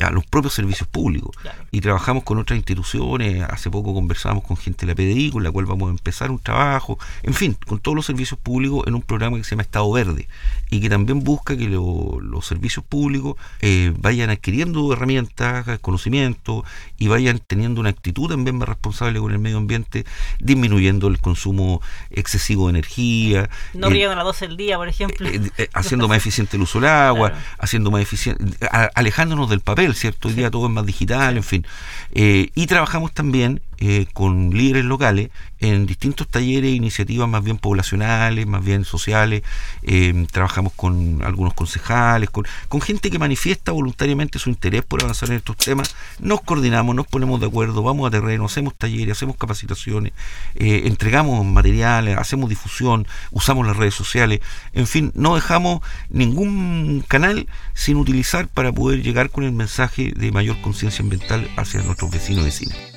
a 0.00 0.10
los 0.10 0.24
propios 0.26 0.54
servicios 0.54 0.88
públicos. 0.88 1.36
Y 1.70 1.80
trabajamos 1.80 2.24
con 2.24 2.38
otras 2.38 2.56
instituciones, 2.56 3.42
hace 3.48 3.70
poco 3.70 3.94
conversamos 3.94 4.44
con 4.44 4.56
gente 4.56 4.86
de 4.86 4.92
la 4.92 4.96
PDI, 4.96 5.30
con 5.30 5.42
la 5.42 5.50
cual 5.50 5.66
vamos 5.66 5.88
a 5.88 5.90
empezar 5.90 6.30
un 6.30 6.38
trabajo, 6.38 6.98
en 7.22 7.34
fin, 7.34 7.56
con 7.66 7.78
todos 7.78 7.94
los 7.94 8.06
servicios 8.06 8.38
públicos 8.38 8.84
en 8.86 8.94
un 8.94 9.02
programa 9.02 9.36
que 9.36 9.44
se 9.44 9.50
llama 9.50 9.62
Estado 9.62 9.90
Verde 9.90 10.28
y 10.70 10.80
que 10.80 10.88
también 10.88 11.22
busca 11.22 11.56
que 11.56 11.68
los 11.68 12.46
servicios 12.46 12.84
públicos 12.84 13.36
eh, 13.60 13.92
vayan 13.98 14.30
adquiriendo 14.30 14.92
herramientas, 14.92 15.66
conocimiento 15.80 16.64
y 16.98 17.08
vayan 17.08 17.40
teniendo 17.46 17.80
una 17.80 17.90
actitud 17.90 18.28
también 18.28 18.56
más 18.56 18.68
responsable 18.68 19.20
con 19.20 19.32
el 19.32 19.38
medio 19.38 19.58
ambiente, 19.58 20.04
disminuyendo 20.40 21.08
el 21.08 21.20
consumo 21.20 21.82
excesivo 22.10 22.66
de 22.66 22.70
energía. 22.70 23.50
No 23.74 23.90
eh, 23.90 24.06
a 24.06 24.14
las 24.14 24.24
12 24.24 24.48
del 24.48 24.56
día, 24.56 24.76
por 24.76 24.88
ejemplo. 24.88 25.28
Eh, 25.28 25.68
haciendo 25.74 26.08
más 26.08 26.18
eficiente 26.18 26.56
el 26.56 26.62
uso 26.62 26.80
del 26.80 26.88
agua, 26.88 27.32
haciendo 27.58 27.90
más 27.90 28.02
eficiente, 28.02 28.44
alejándonos 28.94 29.50
del 29.50 29.60
papel 29.60 29.81
¿cierto? 29.94 30.28
Hoy 30.28 30.34
día 30.34 30.50
todo 30.50 30.66
es 30.66 30.72
más 30.72 30.86
digital, 30.86 31.36
en 31.36 31.42
fin. 31.42 31.66
Eh, 32.12 32.50
y 32.54 32.66
trabajamos 32.66 33.12
también 33.12 33.60
eh, 33.78 34.06
con 34.12 34.50
líderes 34.50 34.84
locales 34.84 35.30
en 35.62 35.86
distintos 35.86 36.26
talleres 36.28 36.72
e 36.72 36.74
iniciativas 36.74 37.28
más 37.28 37.42
bien 37.42 37.56
poblacionales, 37.56 38.46
más 38.46 38.64
bien 38.64 38.84
sociales. 38.84 39.42
Eh, 39.82 40.26
trabajamos 40.30 40.72
con 40.74 41.22
algunos 41.24 41.54
concejales, 41.54 42.30
con, 42.30 42.44
con, 42.68 42.80
gente 42.80 43.10
que 43.10 43.18
manifiesta 43.18 43.70
voluntariamente 43.70 44.38
su 44.40 44.50
interés 44.50 44.84
por 44.84 45.02
avanzar 45.02 45.30
en 45.30 45.36
estos 45.36 45.56
temas. 45.56 45.94
Nos 46.18 46.40
coordinamos, 46.40 46.96
nos 46.96 47.06
ponemos 47.06 47.40
de 47.40 47.46
acuerdo, 47.46 47.82
vamos 47.82 48.08
a 48.08 48.10
terreno, 48.10 48.46
hacemos 48.46 48.74
talleres, 48.74 49.16
hacemos 49.16 49.36
capacitaciones, 49.36 50.12
eh, 50.56 50.82
entregamos 50.86 51.44
materiales, 51.46 52.18
hacemos 52.18 52.50
difusión, 52.50 53.06
usamos 53.30 53.64
las 53.64 53.76
redes 53.76 53.94
sociales. 53.94 54.40
En 54.72 54.88
fin, 54.88 55.12
no 55.14 55.36
dejamos 55.36 55.80
ningún 56.10 57.04
canal 57.06 57.46
sin 57.74 57.96
utilizar 57.96 58.48
para 58.48 58.72
poder 58.72 59.02
llegar 59.02 59.30
con 59.30 59.44
el 59.44 59.52
mensaje 59.52 60.12
de 60.16 60.32
mayor 60.32 60.60
conciencia 60.60 61.02
ambiental 61.02 61.48
hacia 61.56 61.82
nuestros 61.82 62.10
vecinos 62.10 62.42
y 62.42 62.44
vecinas. 62.46 62.91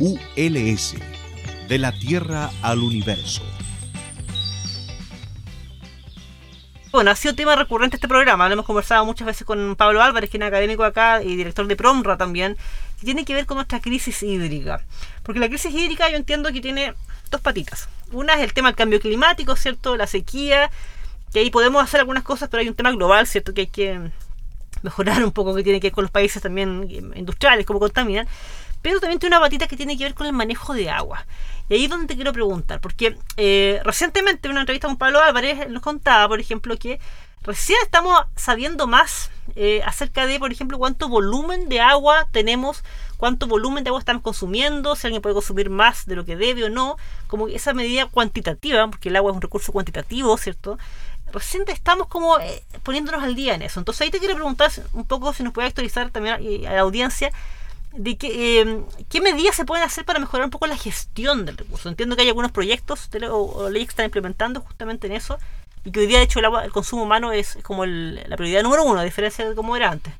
ULS, 0.00 0.94
de 1.68 1.78
la 1.78 1.92
Tierra 1.92 2.50
al 2.62 2.78
Universo. 2.78 3.42
Bueno, 6.90 7.10
ha 7.10 7.16
sido 7.16 7.34
tema 7.34 7.54
recurrente 7.54 7.96
este 7.96 8.08
programa, 8.08 8.48
lo 8.48 8.54
hemos 8.54 8.64
conversado 8.64 9.04
muchas 9.04 9.26
veces 9.26 9.46
con 9.46 9.76
Pablo 9.76 10.02
Álvarez, 10.02 10.30
que 10.30 10.38
es 10.38 10.42
académico 10.42 10.84
acá 10.84 11.22
y 11.22 11.36
director 11.36 11.66
de 11.66 11.76
PROMRA 11.76 12.16
también, 12.16 12.56
que 12.98 13.04
tiene 13.04 13.26
que 13.26 13.34
ver 13.34 13.44
con 13.44 13.56
nuestra 13.56 13.80
crisis 13.80 14.22
hídrica. 14.22 14.82
Porque 15.22 15.38
la 15.38 15.48
crisis 15.48 15.72
hídrica 15.72 16.08
yo 16.10 16.16
entiendo 16.16 16.50
que 16.50 16.62
tiene 16.62 16.94
dos 17.30 17.42
patitas. 17.42 17.88
Una 18.10 18.34
es 18.34 18.40
el 18.40 18.54
tema 18.54 18.70
del 18.70 18.76
cambio 18.76 19.00
climático, 19.00 19.54
¿cierto? 19.54 19.98
La 19.98 20.06
sequía, 20.06 20.70
que 21.32 21.40
ahí 21.40 21.50
podemos 21.50 21.84
hacer 21.84 22.00
algunas 22.00 22.24
cosas, 22.24 22.48
pero 22.48 22.62
hay 22.62 22.68
un 22.68 22.74
tema 22.74 22.90
global, 22.90 23.26
¿cierto? 23.26 23.52
Que 23.52 23.60
hay 23.60 23.66
que 23.66 24.00
mejorar 24.82 25.22
un 25.22 25.30
poco, 25.30 25.54
que 25.54 25.62
tiene 25.62 25.78
que 25.78 25.88
ver 25.88 25.92
con 25.92 26.04
los 26.04 26.10
países 26.10 26.42
también 26.42 26.88
industriales, 27.14 27.66
cómo 27.66 27.78
contaminan 27.78 28.26
pero 28.82 29.00
también 29.00 29.18
tiene 29.18 29.36
una 29.36 29.44
patita 29.44 29.66
que 29.66 29.76
tiene 29.76 29.96
que 29.96 30.04
ver 30.04 30.14
con 30.14 30.26
el 30.26 30.32
manejo 30.32 30.74
de 30.74 30.90
agua. 30.90 31.26
Y 31.68 31.74
ahí 31.74 31.84
es 31.84 31.90
donde 31.90 32.06
te 32.06 32.16
quiero 32.16 32.32
preguntar, 32.32 32.80
porque 32.80 33.16
eh, 33.36 33.80
recientemente 33.84 34.48
en 34.48 34.52
una 34.52 34.62
entrevista 34.62 34.88
con 34.88 34.96
Pablo 34.96 35.20
Álvarez 35.20 35.68
nos 35.68 35.82
contaba, 35.82 36.26
por 36.26 36.40
ejemplo, 36.40 36.76
que 36.76 36.98
recién 37.42 37.78
estamos 37.82 38.20
sabiendo 38.36 38.86
más 38.86 39.30
eh, 39.54 39.82
acerca 39.84 40.26
de, 40.26 40.38
por 40.38 40.52
ejemplo, 40.52 40.78
cuánto 40.78 41.08
volumen 41.08 41.68
de 41.68 41.80
agua 41.80 42.26
tenemos, 42.32 42.82
cuánto 43.16 43.46
volumen 43.46 43.84
de 43.84 43.90
agua 43.90 44.00
estamos 44.00 44.22
consumiendo, 44.22 44.96
si 44.96 45.06
alguien 45.06 45.22
puede 45.22 45.34
consumir 45.34 45.70
más 45.70 46.06
de 46.06 46.16
lo 46.16 46.24
que 46.24 46.36
debe 46.36 46.64
o 46.64 46.70
no, 46.70 46.96
como 47.28 47.48
esa 47.48 47.72
medida 47.72 48.06
cuantitativa, 48.06 48.86
porque 48.88 49.08
el 49.08 49.16
agua 49.16 49.30
es 49.30 49.36
un 49.36 49.42
recurso 49.42 49.72
cuantitativo, 49.72 50.36
¿cierto? 50.38 50.78
Recién 51.32 51.62
estamos 51.68 52.08
como 52.08 52.38
eh, 52.40 52.64
poniéndonos 52.82 53.22
al 53.22 53.36
día 53.36 53.54
en 53.54 53.62
eso. 53.62 53.78
Entonces 53.78 54.00
ahí 54.00 54.10
te 54.10 54.18
quiero 54.18 54.34
preguntar 54.34 54.72
un 54.92 55.04
poco 55.04 55.32
si 55.32 55.44
nos 55.44 55.52
puede 55.52 55.68
actualizar 55.68 56.10
también 56.10 56.66
a 56.66 56.72
la 56.72 56.80
audiencia 56.80 57.30
de 57.92 58.16
que, 58.16 58.60
eh, 58.60 58.82
qué 59.08 59.20
medidas 59.20 59.56
se 59.56 59.64
pueden 59.64 59.84
hacer 59.84 60.04
para 60.04 60.20
mejorar 60.20 60.44
un 60.44 60.50
poco 60.50 60.66
la 60.66 60.76
gestión 60.76 61.44
del 61.44 61.56
recurso. 61.56 61.88
Entiendo 61.88 62.16
que 62.16 62.22
hay 62.22 62.28
algunos 62.28 62.52
proyectos 62.52 63.08
o, 63.30 63.68
leyes 63.68 63.88
que 63.88 63.92
están 63.92 64.06
implementando 64.06 64.60
justamente 64.60 65.06
en 65.06 65.14
eso 65.14 65.38
y 65.84 65.90
que 65.90 66.00
hoy 66.00 66.06
día 66.06 66.18
de 66.18 66.24
hecho 66.24 66.38
el, 66.38 66.44
agua, 66.44 66.64
el 66.64 66.72
consumo 66.72 67.02
humano 67.02 67.32
es 67.32 67.58
como 67.62 67.86
la 67.86 68.36
prioridad 68.36 68.62
número 68.62 68.84
uno, 68.84 69.00
a 69.00 69.04
diferencia 69.04 69.48
de 69.48 69.54
cómo 69.54 69.76
era 69.76 69.90
antes. 69.90 70.14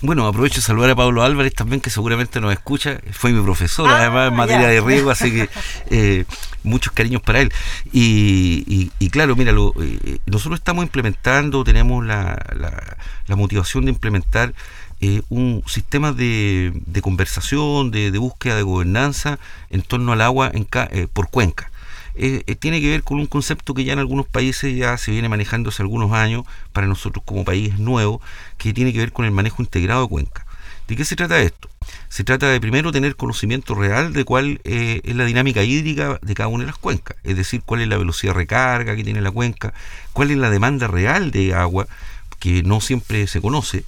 Bueno, 0.00 0.26
aprovecho 0.26 0.56
de 0.56 0.62
saludar 0.62 0.90
a 0.90 0.96
Pablo 0.96 1.22
Álvarez 1.22 1.54
también, 1.54 1.80
que 1.80 1.88
seguramente 1.88 2.40
nos 2.40 2.52
escucha. 2.52 2.98
Fue 3.12 3.30
mi 3.30 3.40
profesor, 3.40 3.88
ah, 3.88 4.00
además, 4.00 4.28
en 4.30 4.36
materia 4.36 4.66
de 4.66 4.80
riego, 4.80 5.10
así 5.10 5.30
que 5.30 5.48
eh, 5.90 6.24
muchos 6.64 6.92
cariños 6.92 7.22
para 7.22 7.40
él. 7.40 7.52
Y, 7.92 8.90
claro, 9.10 9.36
mira, 9.36 9.52
eh, 9.52 10.18
nosotros 10.26 10.58
estamos 10.58 10.82
implementando, 10.82 11.62
tenemos 11.62 12.04
la, 12.04 12.36
la 13.28 13.36
motivación 13.36 13.84
de 13.84 13.92
implementar 13.92 14.54
eh, 15.04 15.22
un 15.30 15.64
sistema 15.66 16.12
de, 16.12 16.72
conversación, 17.02 17.90
de, 17.90 18.16
búsqueda 18.18 18.54
de 18.54 18.62
gobernanza 18.62 19.40
en 19.68 19.82
torno 19.82 20.12
al 20.12 20.20
agua 20.20 20.52
en, 20.54 20.68
eh, 20.92 21.08
por 21.12 21.28
cuenca. 21.28 21.72
Eh, 22.14 22.44
tiene 22.60 22.80
que 22.80 22.88
ver 22.88 23.02
con 23.02 23.18
un 23.18 23.26
concepto 23.26 23.74
que 23.74 23.82
ya 23.82 23.94
en 23.94 23.98
algunos 23.98 24.28
países 24.28 24.76
ya 24.76 24.96
se 24.98 25.10
viene 25.10 25.28
manejando 25.28 25.70
hace 25.70 25.82
algunos 25.82 26.12
años, 26.12 26.44
para 26.72 26.86
nosotros 26.86 27.24
como 27.26 27.44
país 27.44 27.80
nuevo, 27.80 28.20
que 28.58 28.72
tiene 28.72 28.92
que 28.92 29.00
ver 29.00 29.10
con 29.10 29.24
el 29.24 29.32
manejo 29.32 29.60
integrado 29.60 30.02
de 30.02 30.08
cuenca. 30.08 30.46
¿De 30.86 30.94
qué 30.94 31.04
se 31.04 31.16
trata 31.16 31.40
esto? 31.40 31.68
Se 32.08 32.22
trata 32.22 32.46
de 32.46 32.60
primero 32.60 32.92
tener 32.92 33.16
conocimiento 33.16 33.74
real 33.74 34.12
de 34.12 34.24
cuál 34.24 34.60
es 34.62 35.16
la 35.16 35.24
dinámica 35.24 35.64
hídrica 35.64 36.20
de 36.22 36.34
cada 36.34 36.46
una 36.46 36.62
de 36.62 36.70
las 36.70 36.78
cuencas, 36.78 37.16
es 37.24 37.36
decir, 37.36 37.62
cuál 37.66 37.80
es 37.80 37.88
la 37.88 37.96
velocidad 37.96 38.34
de 38.34 38.38
recarga 38.38 38.94
que 38.94 39.02
tiene 39.02 39.20
la 39.20 39.32
cuenca, 39.32 39.74
cuál 40.12 40.30
es 40.30 40.36
la 40.36 40.48
demanda 40.48 40.86
real 40.86 41.32
de 41.32 41.54
agua, 41.54 41.88
que 42.38 42.62
no 42.62 42.80
siempre 42.80 43.26
se 43.26 43.40
conoce, 43.40 43.84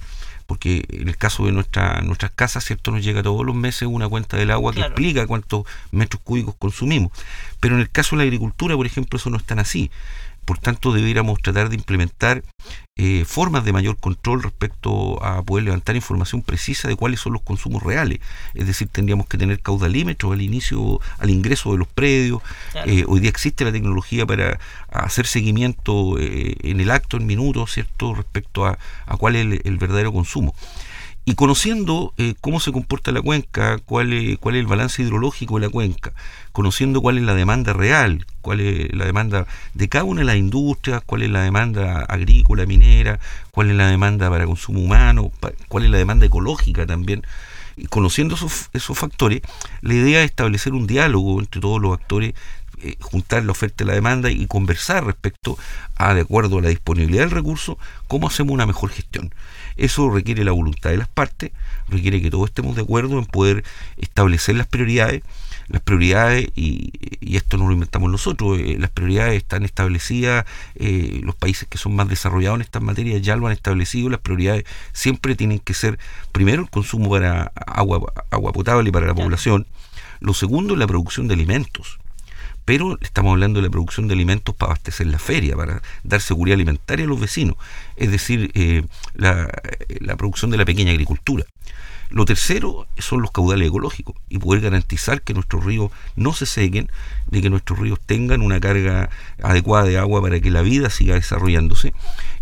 porque 0.47 0.85
en 0.89 1.07
el 1.07 1.17
caso 1.17 1.45
de 1.45 1.51
nuestra, 1.51 2.01
nuestras 2.01 2.31
casas, 2.31 2.63
¿cierto? 2.63 2.91
Nos 2.91 3.03
llega 3.03 3.23
todos 3.23 3.45
los 3.45 3.55
meses 3.55 3.87
una 3.87 4.07
cuenta 4.07 4.37
del 4.37 4.51
agua 4.51 4.73
que 4.73 4.81
explica 4.81 5.25
cuántos 5.27 5.65
metros 5.91 6.21
cúbicos 6.23 6.55
consumimos. 6.55 7.11
Pero 7.59 7.75
en 7.75 7.81
el 7.81 7.89
caso 7.89 8.15
de 8.15 8.17
la 8.17 8.23
agricultura, 8.23 8.75
por 8.75 8.85
ejemplo, 8.85 9.17
eso 9.17 9.29
no 9.29 9.37
es 9.37 9.43
tan 9.43 9.59
así. 9.59 9.89
Por 10.45 10.59
tanto, 10.59 10.93
debiéramos 10.93 11.41
tratar 11.41 11.69
de 11.69 11.75
implementar 11.75 12.43
eh, 12.97 13.25
formas 13.25 13.65
de 13.65 13.73
mayor 13.73 13.97
control 13.97 14.43
respecto 14.43 15.21
a 15.23 15.43
poder 15.43 15.65
levantar 15.65 15.95
información 15.95 16.41
precisa 16.41 16.87
de 16.87 16.95
cuáles 16.95 17.19
son 17.19 17.33
los 17.33 17.41
consumos 17.41 17.83
reales. 17.83 18.19
Es 18.53 18.67
decir, 18.67 18.87
tendríamos 18.87 19.27
que 19.27 19.37
tener 19.37 19.59
caudalímetros 19.59 20.31
al 20.31 20.41
inicio, 20.41 21.01
al 21.17 21.29
ingreso 21.29 21.71
de 21.71 21.79
los 21.79 21.87
predios. 21.87 22.41
Eh, 22.85 23.03
hoy 23.07 23.19
día 23.19 23.29
existe 23.29 23.65
la 23.65 23.71
tecnología 23.71 24.25
para 24.25 24.59
hacer 24.89 25.25
seguimiento 25.25 26.17
eh, 26.19 26.55
en 26.61 26.79
el 26.79 26.91
acto, 26.91 27.17
en 27.17 27.25
minutos, 27.25 27.73
¿cierto?, 27.73 28.13
respecto 28.13 28.65
a, 28.65 28.77
cuál 29.17 29.35
es 29.35 29.61
el 29.65 29.77
verdadero 29.77 30.13
consumo. 30.13 30.53
Y 31.27 31.33
conociendo 31.33 32.13
eh, 32.17 32.35
cómo 32.39 32.59
se 32.59 32.71
comporta 32.71 33.11
la 33.11 33.21
cuenca, 33.21 33.79
cuál 33.79 34.13
es, 34.13 34.37
cuál 34.37 34.55
es 34.55 34.59
el 34.59 34.67
balance 34.67 35.01
hidrológico 35.01 35.55
de 35.55 35.65
la 35.65 35.71
cuenca, 35.71 36.13
conociendo 36.51 37.01
cuál 37.01 37.17
es 37.17 37.23
la 37.23 37.33
demanda 37.33 37.73
real, 37.73 38.27
cuál 38.41 38.61
es 38.61 38.93
la 38.93 39.05
demanda 39.05 39.47
de 39.73 39.89
cada 39.89 40.03
una 40.03 40.21
de 40.21 40.25
las 40.27 40.35
industrias, 40.35 41.01
cuál 41.03 41.23
es 41.23 41.31
la 41.31 41.41
demanda 41.41 42.01
agrícola, 42.01 42.67
minera, 42.67 43.19
cuál 43.49 43.71
es 43.71 43.75
la 43.75 43.87
demanda 43.87 44.29
para 44.29 44.45
consumo 44.45 44.79
humano, 44.79 45.31
cuál 45.67 45.85
es 45.85 45.89
la 45.89 45.97
demanda 45.97 46.27
ecológica 46.27 46.85
también. 46.85 47.23
Y 47.75 47.87
conociendo 47.87 48.35
esos, 48.35 48.69
esos 48.73 48.97
factores, 48.97 49.41
la 49.81 49.95
idea 49.95 50.19
es 50.21 50.29
establecer 50.29 50.73
un 50.73 50.85
diálogo 50.85 51.39
entre 51.39 51.59
todos 51.59 51.81
los 51.81 51.93
actores 51.93 52.35
eh, 52.81 52.97
juntar 52.99 53.43
la 53.43 53.51
oferta 53.51 53.83
y 53.83 53.87
la 53.87 53.93
demanda 53.93 54.29
y 54.29 54.45
conversar 54.47 55.05
respecto 55.05 55.57
a, 55.95 56.13
de 56.13 56.21
acuerdo 56.21 56.57
a 56.57 56.61
la 56.61 56.69
disponibilidad 56.69 57.23
del 57.23 57.31
recurso, 57.31 57.77
cómo 58.07 58.27
hacemos 58.27 58.53
una 58.53 58.65
mejor 58.65 58.89
gestión. 58.89 59.33
Eso 59.77 60.09
requiere 60.09 60.43
la 60.43 60.51
voluntad 60.51 60.89
de 60.89 60.97
las 60.97 61.07
partes, 61.07 61.51
requiere 61.89 62.21
que 62.21 62.31
todos 62.31 62.49
estemos 62.49 62.75
de 62.75 62.83
acuerdo 62.83 63.19
en 63.19 63.25
poder 63.25 63.63
establecer 63.97 64.55
las 64.55 64.67
prioridades. 64.67 65.23
Las 65.67 65.81
prioridades, 65.81 66.49
y, 66.55 66.91
esto 67.35 67.57
no 67.57 67.67
lo 67.67 67.73
inventamos 67.73 68.11
nosotros, 68.11 68.59
eh, 68.59 68.77
las 68.79 68.91
prioridades 68.91 69.35
están 69.35 69.63
establecidas, 69.63 70.45
eh, 70.75 71.21
los 71.23 71.35
países 71.35 71.67
que 71.67 71.79
son 71.79 71.95
más 71.95 72.07
desarrollados 72.07 72.57
en 72.57 72.61
estas 72.61 72.83
materias 72.83 73.21
ya 73.23 73.35
lo 73.35 73.47
han 73.47 73.53
establecido, 73.53 74.09
las 74.09 74.19
prioridades 74.19 74.63
siempre 74.93 75.35
tienen 75.35 75.59
que 75.59 75.73
ser, 75.73 75.97
primero, 76.31 76.61
el 76.61 76.69
consumo 76.69 77.09
para 77.09 77.51
agua, 77.65 78.13
agua 78.29 78.53
potable 78.53 78.91
para 78.91 79.07
la 79.07 79.15
población, 79.15 79.65
lo 80.19 80.35
segundo, 80.35 80.75
la 80.75 80.85
producción 80.85 81.27
de 81.27 81.33
alimentos 81.33 81.97
pero 82.65 82.97
estamos 83.01 83.31
hablando 83.31 83.59
de 83.61 83.67
la 83.67 83.71
producción 83.71 84.07
de 84.07 84.15
alimentos 84.15 84.55
para 84.55 84.71
abastecer 84.71 85.07
la 85.07 85.19
feria, 85.19 85.55
para 85.55 85.81
dar 86.03 86.19
seguridad 86.19 86.55
alimentaria 86.55 87.05
a 87.05 87.07
los 87.07 87.19
vecinos, 87.19 87.55
es 87.95 88.11
decir, 88.11 88.51
eh, 88.55 88.83
la, 89.13 89.47
la 90.01 90.15
producción 90.17 90.51
de 90.51 90.57
la 90.57 90.65
pequeña 90.65 90.91
agricultura. 90.91 91.45
Lo 92.09 92.25
tercero 92.25 92.87
son 92.97 93.21
los 93.21 93.31
caudales 93.31 93.67
ecológicos 93.67 94.15
y 94.29 94.37
poder 94.37 94.61
garantizar 94.61 95.21
que 95.21 95.33
nuestros 95.33 95.63
ríos 95.63 95.91
no 96.15 96.33
se 96.33 96.45
sequen, 96.45 96.91
de 97.27 97.41
que 97.41 97.49
nuestros 97.49 97.79
ríos 97.79 97.99
tengan 98.05 98.41
una 98.41 98.59
carga 98.59 99.09
adecuada 99.41 99.85
de 99.85 99.97
agua 99.97 100.21
para 100.21 100.39
que 100.39 100.51
la 100.51 100.61
vida 100.61 100.89
siga 100.89 101.15
desarrollándose. 101.15 101.93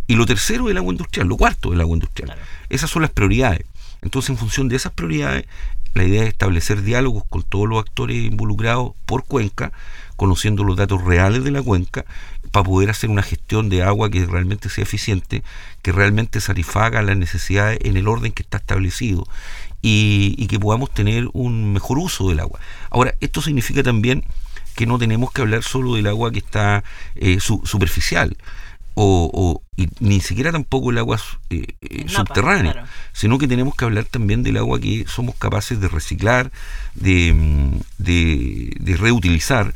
Y 0.05 0.15
lo 0.15 0.25
tercero 0.25 0.65
es 0.65 0.71
el 0.71 0.77
agua 0.77 0.91
industrial, 0.91 1.27
lo 1.27 1.37
cuarto 1.37 1.69
es 1.69 1.75
el 1.75 1.81
agua 1.81 1.95
industrial. 1.95 2.37
Esas 2.69 2.89
son 2.89 3.03
las 3.03 3.11
prioridades. 3.11 3.65
Entonces, 4.01 4.31
en 4.31 4.37
función 4.37 4.67
de 4.67 4.75
esas 4.75 4.91
prioridades, 4.91 5.45
la 5.93 6.03
idea 6.03 6.23
es 6.23 6.29
establecer 6.29 6.81
diálogos 6.81 7.23
con 7.29 7.43
todos 7.43 7.69
los 7.69 7.79
actores 7.79 8.17
involucrados 8.17 8.93
por 9.05 9.23
cuenca, 9.23 9.71
conociendo 10.15 10.63
los 10.63 10.77
datos 10.77 11.03
reales 11.03 11.43
de 11.43 11.51
la 11.51 11.61
cuenca, 11.61 12.05
para 12.51 12.63
poder 12.63 12.89
hacer 12.89 13.09
una 13.09 13.23
gestión 13.23 13.69
de 13.69 13.83
agua 13.83 14.09
que 14.09 14.25
realmente 14.25 14.69
sea 14.69 14.83
eficiente, 14.83 15.43
que 15.81 15.91
realmente 15.91 16.39
satisfaga 16.39 17.01
las 17.01 17.17
necesidades 17.17 17.79
en 17.83 17.97
el 17.97 18.07
orden 18.07 18.31
que 18.31 18.43
está 18.43 18.57
establecido 18.57 19.25
y, 19.81 20.47
que 20.47 20.59
podamos 20.59 20.93
tener 20.93 21.29
un 21.33 21.73
mejor 21.73 21.97
uso 21.97 22.29
del 22.29 22.39
agua. 22.39 22.59
Ahora, 22.89 23.15
esto 23.21 23.41
significa 23.41 23.81
también 23.83 24.23
que 24.75 24.85
no 24.85 24.97
tenemos 24.97 25.31
que 25.31 25.41
hablar 25.41 25.63
solo 25.63 25.95
del 25.95 26.07
agua 26.07 26.31
que 26.31 26.39
está 26.39 26.83
eh, 27.15 27.39
superficial 27.39 28.37
o, 28.95 29.61
ni 29.99 30.19
siquiera 30.19 30.51
tampoco 30.51 30.91
el 30.91 30.99
agua 30.99 31.19
eh, 31.49 31.65
eh, 31.81 32.05
subterránea, 32.07 32.85
sino 33.11 33.37
que 33.37 33.47
tenemos 33.47 33.75
que 33.75 33.85
hablar 33.85 34.05
también 34.05 34.43
del 34.43 34.57
agua 34.57 34.79
que 34.79 35.05
somos 35.07 35.35
capaces 35.35 35.79
de 35.79 35.87
reciclar, 35.87 36.51
de, 36.93 37.33
mm, 37.33 37.79
de, 37.97 38.97
reutilizar 38.97 39.73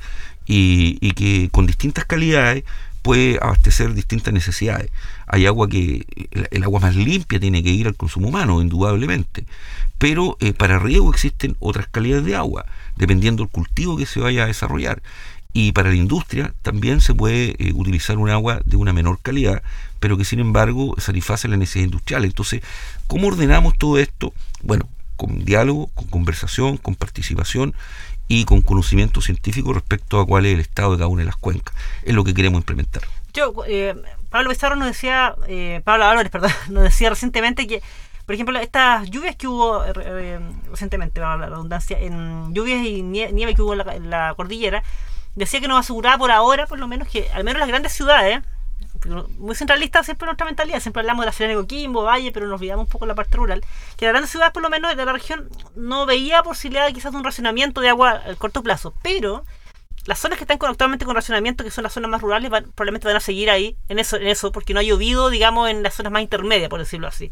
y, 0.47 0.97
y, 1.01 1.11
que 1.11 1.49
con 1.51 1.65
distintas 1.65 2.05
calidades 2.05 2.63
puede 3.07 3.39
abastecer 3.41 3.93
distintas 3.93 4.33
necesidades. 4.33 4.91
Hay 5.27 5.45
agua 5.45 5.69
que, 5.69 6.05
el, 6.51 6.63
agua 6.63 6.81
más 6.81 6.95
limpia 6.95 7.39
tiene 7.39 7.63
que 7.63 7.69
ir 7.69 7.87
al 7.87 7.95
consumo 7.95 8.27
humano, 8.27 8.61
indudablemente, 8.61 9.45
pero 9.97 10.35
eh, 10.41 10.51
para 10.51 10.77
riego 10.77 11.09
existen 11.09 11.55
otras 11.59 11.87
calidades 11.87 12.25
de 12.25 12.35
agua, 12.35 12.65
dependiendo 12.97 13.43
del 13.43 13.51
cultivo 13.51 13.95
que 13.95 14.05
se 14.05 14.19
vaya 14.19 14.43
a 14.43 14.47
desarrollar. 14.47 15.01
Y 15.53 15.71
para 15.71 15.89
la 15.89 15.95
industria 15.95 16.53
también 16.61 16.99
se 16.99 17.13
puede 17.13 17.55
eh, 17.57 17.71
utilizar 17.73 18.17
un 18.17 18.29
agua 18.29 18.61
de 18.65 18.75
una 18.75 18.91
menor 18.91 19.19
calidad, 19.21 19.63
pero 20.01 20.17
que 20.17 20.25
sin 20.25 20.39
embargo 20.39 20.93
satisface 20.97 21.47
la 21.47 21.55
necesidad 21.55 21.85
industrial. 21.85 22.25
Entonces, 22.25 22.61
¿cómo 23.07 23.27
ordenamos 23.27 23.77
todo 23.77 23.97
esto? 23.99 24.33
Bueno, 24.63 24.89
con 25.17 25.43
diálogo, 25.43 25.87
con 25.93 26.07
conversación, 26.07 26.77
con 26.77 26.95
participación 26.95 27.73
y 28.29 28.45
con 28.45 28.61
conocimiento 28.61 29.21
científico 29.21 29.73
respecto 29.73 30.19
a 30.19 30.25
cuál 30.25 30.45
es 30.45 30.53
el 30.53 30.59
estado 30.59 30.91
de 30.91 30.97
cada 30.97 31.07
una 31.07 31.21
de 31.21 31.25
las 31.25 31.35
cuencas. 31.35 31.75
Es 32.03 32.13
lo 32.13 32.23
que 32.23 32.33
queremos 32.33 32.59
implementar. 32.59 33.03
Yo, 33.33 33.53
eh, 33.67 33.95
Pablo 34.29 34.49
Pizarro 34.49 34.75
nos 34.75 34.87
decía, 34.87 35.35
eh, 35.47 35.81
Pablo 35.83 36.05
Álvarez, 36.05 36.31
perdón, 36.31 36.51
nos 36.69 36.83
decía 36.83 37.09
recientemente 37.09 37.67
que, 37.67 37.81
por 38.25 38.35
ejemplo, 38.35 38.57
estas 38.59 39.09
lluvias 39.09 39.35
que 39.35 39.47
hubo 39.47 39.83
recientemente, 40.69 41.19
la 41.19 41.37
redundancia, 41.37 41.97
en 41.99 42.53
lluvias 42.53 42.85
y 42.85 43.01
nieve 43.01 43.55
que 43.55 43.61
hubo 43.61 43.73
en 43.73 44.09
la 44.09 44.33
cordillera, 44.35 44.83
decía 45.35 45.61
que 45.61 45.67
nos 45.67 45.79
aseguraba 45.79 46.17
por 46.17 46.31
ahora, 46.31 46.65
por 46.65 46.79
lo 46.79 46.87
menos, 46.87 47.07
que 47.07 47.29
al 47.31 47.43
menos 47.43 47.59
las 47.59 47.69
grandes 47.69 47.93
ciudades, 47.93 48.41
muy 49.07 49.55
centralistas 49.55 50.05
siempre 50.05 50.25
nuestra 50.25 50.45
mentalidad, 50.45 50.79
siempre 50.79 51.01
hablamos 51.01 51.23
de 51.23 51.27
la 51.27 51.31
ciudad 51.31 51.49
de 51.49 51.55
Coquimbo, 51.55 52.03
Valle, 52.03 52.31
pero 52.31 52.47
nos 52.47 52.59
olvidamos 52.59 52.85
un 52.85 52.91
poco 52.91 53.05
la 53.05 53.15
parte 53.15 53.37
rural, 53.37 53.61
que 53.97 54.05
las 54.05 54.13
grandes 54.13 54.31
ciudades, 54.31 54.53
por 54.53 54.63
lo 54.63 54.69
menos 54.69 54.95
de 54.95 55.05
la 55.05 55.13
región, 55.13 55.49
no 55.75 56.05
veía 56.05 56.43
posibilidad 56.43 56.91
quizás 56.93 57.11
de 57.11 57.17
un 57.17 57.23
racionamiento 57.23 57.81
de 57.81 57.89
agua 57.89 58.21
a 58.25 58.35
corto 58.35 58.63
plazo, 58.63 58.93
pero 59.01 59.43
las 60.05 60.19
zonas 60.19 60.37
que 60.37 60.45
están 60.45 60.57
actualmente 60.61 61.05
con 61.05 61.15
racionamiento, 61.15 61.63
que 61.63 61.71
son 61.71 61.83
las 61.83 61.93
zonas 61.93 62.09
más 62.09 62.21
rurales, 62.21 62.49
probablemente 62.49 63.07
van 63.07 63.17
a 63.17 63.19
seguir 63.19 63.49
ahí 63.49 63.75
en 63.89 63.99
eso, 63.99 64.15
en 64.15 64.27
eso, 64.27 64.51
porque 64.53 64.73
no 64.73 64.79
ha 64.79 64.83
llovido, 64.83 65.29
digamos, 65.29 65.69
en 65.69 65.83
las 65.83 65.95
zonas 65.95 66.13
más 66.13 66.21
intermedias, 66.21 66.69
por 66.69 66.79
decirlo 66.79 67.07
así. 67.07 67.29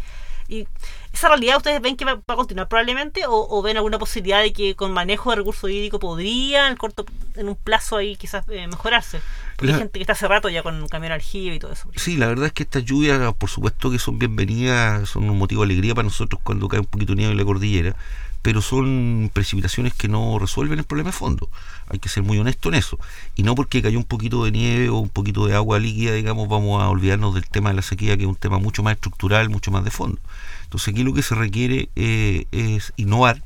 Y 0.48 0.68
esa 1.14 1.30
realidad 1.30 1.58
ustedes 1.58 1.82
ven 1.82 1.96
que 1.96 2.06
va, 2.06 2.22
a 2.28 2.36
continuar 2.36 2.68
probablemente 2.68 3.24
o, 3.28 3.62
ven 3.62 3.78
alguna 3.78 3.98
posibilidad 3.98 4.42
de 4.42 4.54
que 4.54 4.76
con 4.76 4.92
manejo 4.92 5.32
de 5.32 5.38
recursos 5.38 5.70
hídricos 5.70 6.00
podría 6.00 6.68
en 6.68 6.76
corto 6.76 7.06
en 7.36 7.50
un 7.50 7.56
plazo 7.56 7.98
ahí 7.98 8.16
quizás 8.16 8.48
eh, 8.50 8.68
mejorarse. 8.68 9.22
Porque 9.56 9.74
hay 9.74 9.80
gente 9.80 10.00
que 10.00 10.04
está 10.04 10.14
hace 10.14 10.28
rato 10.28 10.50
ya 10.50 10.64
con 10.64 10.88
camión 10.88 11.14
aljibe 11.14 11.56
y 11.56 11.60
todo 11.60 11.72
eso. 11.72 11.90
Sí, 11.96 12.18
la 12.18 12.28
verdad 12.28 12.48
es 12.48 12.54
que 12.54 12.64
estas 12.64 12.84
lluvias, 12.84 13.34
por 13.36 13.50
supuesto 13.50 13.90
que 13.90 14.00
son 14.00 14.20
bienvenidas, 14.20 15.10
son 15.10 15.30
un 15.30 15.38
motivo 15.38 15.62
de 15.62 15.68
alegría 15.72 15.96
para 15.96 16.06
nosotros 16.06 16.42
cuando 16.44 16.68
cae 16.68 16.82
un 16.82 16.86
poquito 16.86 17.14
de 17.14 17.18
nieve 17.18 17.32
en 17.32 17.38
la 17.38 17.46
cordillera, 17.46 17.96
pero 18.42 18.62
son 18.62 19.32
precipitaciones 19.34 19.94
que 19.94 20.08
no 20.08 20.38
resuelven 20.40 20.80
el 20.80 20.86
problema 20.86 21.10
de 21.10 21.18
fondo. 21.18 21.50
Hay 21.88 22.00
que 22.00 22.10
ser 22.10 22.24
muy 22.24 22.38
honesto 22.38 22.70
en 22.70 22.76
eso. 22.76 23.00
Y 23.36 23.44
no 23.44 23.56
porque 23.56 23.82
cayó 23.82 23.98
un 23.98 24.04
poquito 24.04 24.44
de 24.44 24.52
nieve 24.52 24.90
o 24.90 24.98
un 24.98 25.10
poquito 25.10 25.48
de 25.48 25.56
agua 25.56 25.80
líquida, 25.80 26.14
digamos, 26.14 26.48
vamos 26.50 26.84
a 26.84 26.90
olvidarnos 26.90 27.34
del 27.34 27.48
tema 27.48 27.70
de 27.70 27.78
la 27.78 27.82
sequía, 27.82 28.18
que 28.18 28.24
es 28.24 28.30
un 28.30 28.36
tema 28.36 28.60
mucho 28.60 28.84
más 28.84 28.96
estructural, 28.96 29.50
mucho 29.50 29.72
más 29.72 29.84
de 29.84 29.92
fondo. 29.92 30.20
Entonces 30.66 30.90
aquí 30.94 31.04
lo 31.04 31.14
que 31.14 31.24
se 31.24 31.34
requiere 31.34 31.90
eh, 31.96 32.46
es 32.52 32.94
innovar 32.98 33.42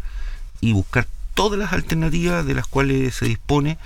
y 0.60 0.74
buscar 0.74 1.08
todas 1.34 1.58
las 1.58 1.72
alternativas 1.72 2.46
de 2.46 2.54
las 2.56 2.68
cuales 2.68 3.16
se 3.16 3.26
dispone 3.26 3.78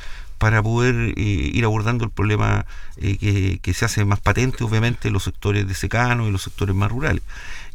para 0.43 0.61
poder 0.61 1.13
eh, 1.15 1.51
ir 1.53 1.63
abordando 1.63 2.03
el 2.03 2.11
problema 2.11 2.65
eh, 2.97 3.59
que, 3.61 3.73
se 3.73 3.85
hace 3.85 4.03
más 4.03 4.19
patente, 4.19 4.65
obviamente, 4.65 5.07
en 5.07 5.13
los 5.13 5.23
sectores 5.23 5.65
de 5.65 5.73
secano 5.73 6.27
y 6.27 6.31
los 6.31 6.41
sectores 6.41 6.75
más 6.75 6.91
rurales. 6.91 7.23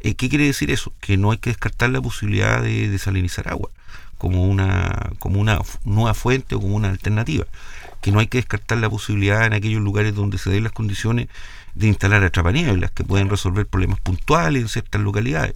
¿Qué 0.02 0.28
quiere 0.28 0.44
decir 0.44 0.70
eso? 0.70 0.92
Que 1.00 1.16
no 1.16 1.30
hay 1.30 1.38
que 1.38 1.48
descartar 1.48 1.88
la 1.88 2.02
posibilidad 2.02 2.60
de 2.60 2.90
desalinizar 2.90 3.48
agua 3.48 3.70
como 4.18 4.44
una, 4.44 5.12
como 5.18 5.40
una 5.40 5.60
nueva 5.86 6.12
fuente 6.12 6.56
o 6.56 6.60
como 6.60 6.76
una 6.76 6.90
alternativa. 6.90 7.46
Que 8.02 8.12
no 8.12 8.18
hay 8.18 8.26
que 8.26 8.36
descartar 8.36 8.76
la 8.76 8.90
posibilidad 8.90 9.46
en 9.46 9.54
aquellos 9.54 9.80
lugares 9.80 10.14
donde 10.14 10.36
se 10.36 10.50
den 10.50 10.64
las 10.64 10.72
condiciones 10.72 11.28
de 11.74 11.86
instalar 11.86 12.22
atrapanieblas 12.22 12.90
que 12.90 13.02
pueden 13.02 13.30
resolver 13.30 13.64
problemas 13.64 13.98
puntuales 14.00 14.60
en 14.60 14.68
ciertas 14.68 15.00
localidades. 15.00 15.54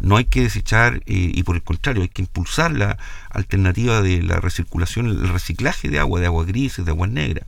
No 0.00 0.16
hay 0.16 0.24
que 0.24 0.42
desechar, 0.42 0.96
eh, 1.06 1.32
y 1.34 1.42
por 1.42 1.56
el 1.56 1.62
contrario, 1.62 2.02
hay 2.02 2.08
que 2.08 2.22
impulsar 2.22 2.72
la 2.72 2.98
alternativa 3.30 4.02
de 4.02 4.22
la 4.22 4.36
recirculación, 4.36 5.06
el 5.06 5.28
reciclaje 5.28 5.88
de 5.88 5.98
agua, 5.98 6.20
de 6.20 6.26
agua 6.26 6.44
grises, 6.44 6.84
de 6.84 6.90
aguas 6.90 7.10
negras. 7.10 7.46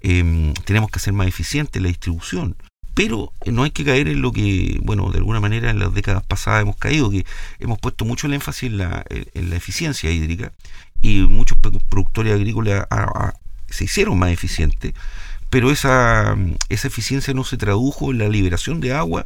Em, 0.00 0.54
tenemos 0.64 0.90
que 0.90 0.98
hacer 0.98 1.12
más 1.12 1.26
eficiente 1.26 1.80
la 1.80 1.88
distribución. 1.88 2.56
Pero 2.94 3.32
eh, 3.44 3.52
no 3.52 3.64
hay 3.64 3.70
que 3.70 3.84
caer 3.84 4.08
en 4.08 4.22
lo 4.22 4.32
que, 4.32 4.78
bueno, 4.82 5.10
de 5.10 5.18
alguna 5.18 5.40
manera 5.40 5.70
en 5.70 5.78
las 5.78 5.94
décadas 5.94 6.24
pasadas 6.24 6.62
hemos 6.62 6.76
caído, 6.76 7.10
que 7.10 7.26
hemos 7.58 7.78
puesto 7.78 8.04
mucho 8.04 8.26
el 8.26 8.34
énfasis 8.34 8.70
en 8.70 8.78
la, 8.78 9.04
en 9.10 9.50
la 9.50 9.56
eficiencia 9.56 10.10
hídrica 10.10 10.52
y 11.00 11.22
muchos 11.22 11.58
productores 11.58 12.32
agrícolas 12.32 12.86
se 13.68 13.84
hicieron 13.84 14.18
más 14.18 14.30
eficientes 14.30 14.94
pero 15.54 15.70
esa, 15.70 16.36
esa 16.68 16.88
eficiencia 16.88 17.32
no 17.32 17.44
se 17.44 17.56
tradujo 17.56 18.10
en 18.10 18.18
la 18.18 18.28
liberación 18.28 18.80
de 18.80 18.92
agua 18.92 19.24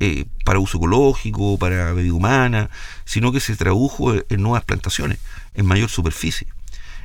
eh, 0.00 0.24
para 0.44 0.58
uso 0.58 0.78
ecológico, 0.78 1.58
para 1.58 1.92
bebida 1.92 2.14
humana, 2.14 2.70
sino 3.04 3.32
que 3.32 3.40
se 3.40 3.54
tradujo 3.54 4.14
en 4.14 4.42
nuevas 4.42 4.64
plantaciones, 4.64 5.18
en 5.54 5.66
mayor 5.66 5.90
superficie. 5.90 6.48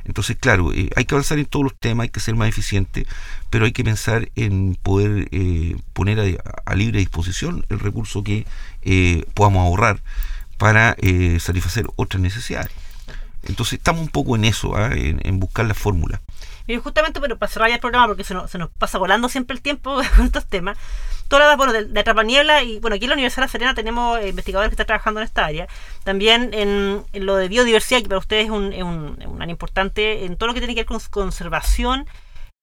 Entonces, 0.04 0.36
claro, 0.40 0.72
eh, 0.72 0.88
hay 0.96 1.04
que 1.04 1.14
avanzar 1.14 1.38
en 1.38 1.44
todos 1.44 1.64
los 1.64 1.78
temas, 1.78 2.04
hay 2.04 2.08
que 2.08 2.20
ser 2.20 2.36
más 2.36 2.48
eficiente, 2.48 3.06
pero 3.50 3.66
hay 3.66 3.72
que 3.72 3.84
pensar 3.84 4.30
en 4.34 4.78
poder 4.82 5.28
eh, 5.30 5.76
poner 5.92 6.40
a, 6.64 6.74
libre 6.74 7.00
disposición 7.00 7.66
el 7.68 7.80
recurso 7.80 8.24
que 8.24 8.46
podamos 9.34 9.66
ahorrar 9.66 10.02
para 10.56 10.96
satisfacer 11.38 11.86
otras 11.96 12.22
necesidades. 12.22 12.70
Entonces, 13.42 13.74
estamos 13.74 14.00
un 14.00 14.08
poco 14.08 14.36
en 14.36 14.44
eso, 14.46 14.74
¿ah? 14.74 14.90
en 14.94 15.38
buscar 15.38 15.66
la 15.66 15.74
fórmula. 15.74 16.22
Y 16.66 16.76
justamente, 16.78 17.20
pero 17.20 17.38
para 17.38 17.50
cerrar 17.50 17.68
ya 17.68 17.76
el 17.76 17.80
programa, 17.80 18.06
porque 18.08 18.24
se 18.24 18.34
nos, 18.34 18.50
se 18.50 18.58
nos 18.58 18.70
pasa 18.70 18.98
volando 18.98 19.28
siempre 19.28 19.54
el 19.54 19.62
tiempo 19.62 20.00
con 20.16 20.26
estos 20.26 20.46
temas, 20.46 20.76
toda 21.28 21.48
la 21.48 21.56
bueno, 21.56 21.72
de, 21.72 21.84
de 21.84 22.24
Niebla 22.24 22.62
y 22.62 22.78
bueno, 22.80 22.96
aquí 22.96 23.04
en 23.04 23.10
la 23.10 23.14
Universidad 23.14 23.42
de 23.42 23.46
La 23.46 23.52
Serena 23.52 23.74
tenemos 23.74 24.18
eh, 24.18 24.28
investigadores 24.28 24.70
que 24.70 24.74
están 24.74 24.86
trabajando 24.86 25.20
en 25.20 25.24
esta 25.24 25.44
área. 25.44 25.66
También 26.04 26.50
en, 26.52 27.04
lo 27.14 27.36
de 27.36 27.48
biodiversidad, 27.48 28.02
que 28.02 28.08
para 28.08 28.18
ustedes 28.18 28.46
es 28.46 28.50
un, 28.50 28.72
es 28.72 28.82
un, 28.82 29.16
área 29.40 29.50
importante, 29.50 30.24
en 30.24 30.36
todo 30.36 30.48
lo 30.48 30.54
que 30.54 30.60
tiene 30.60 30.74
que 30.74 30.80
ver 30.80 30.86
con 30.86 31.00
conservación, 31.10 32.06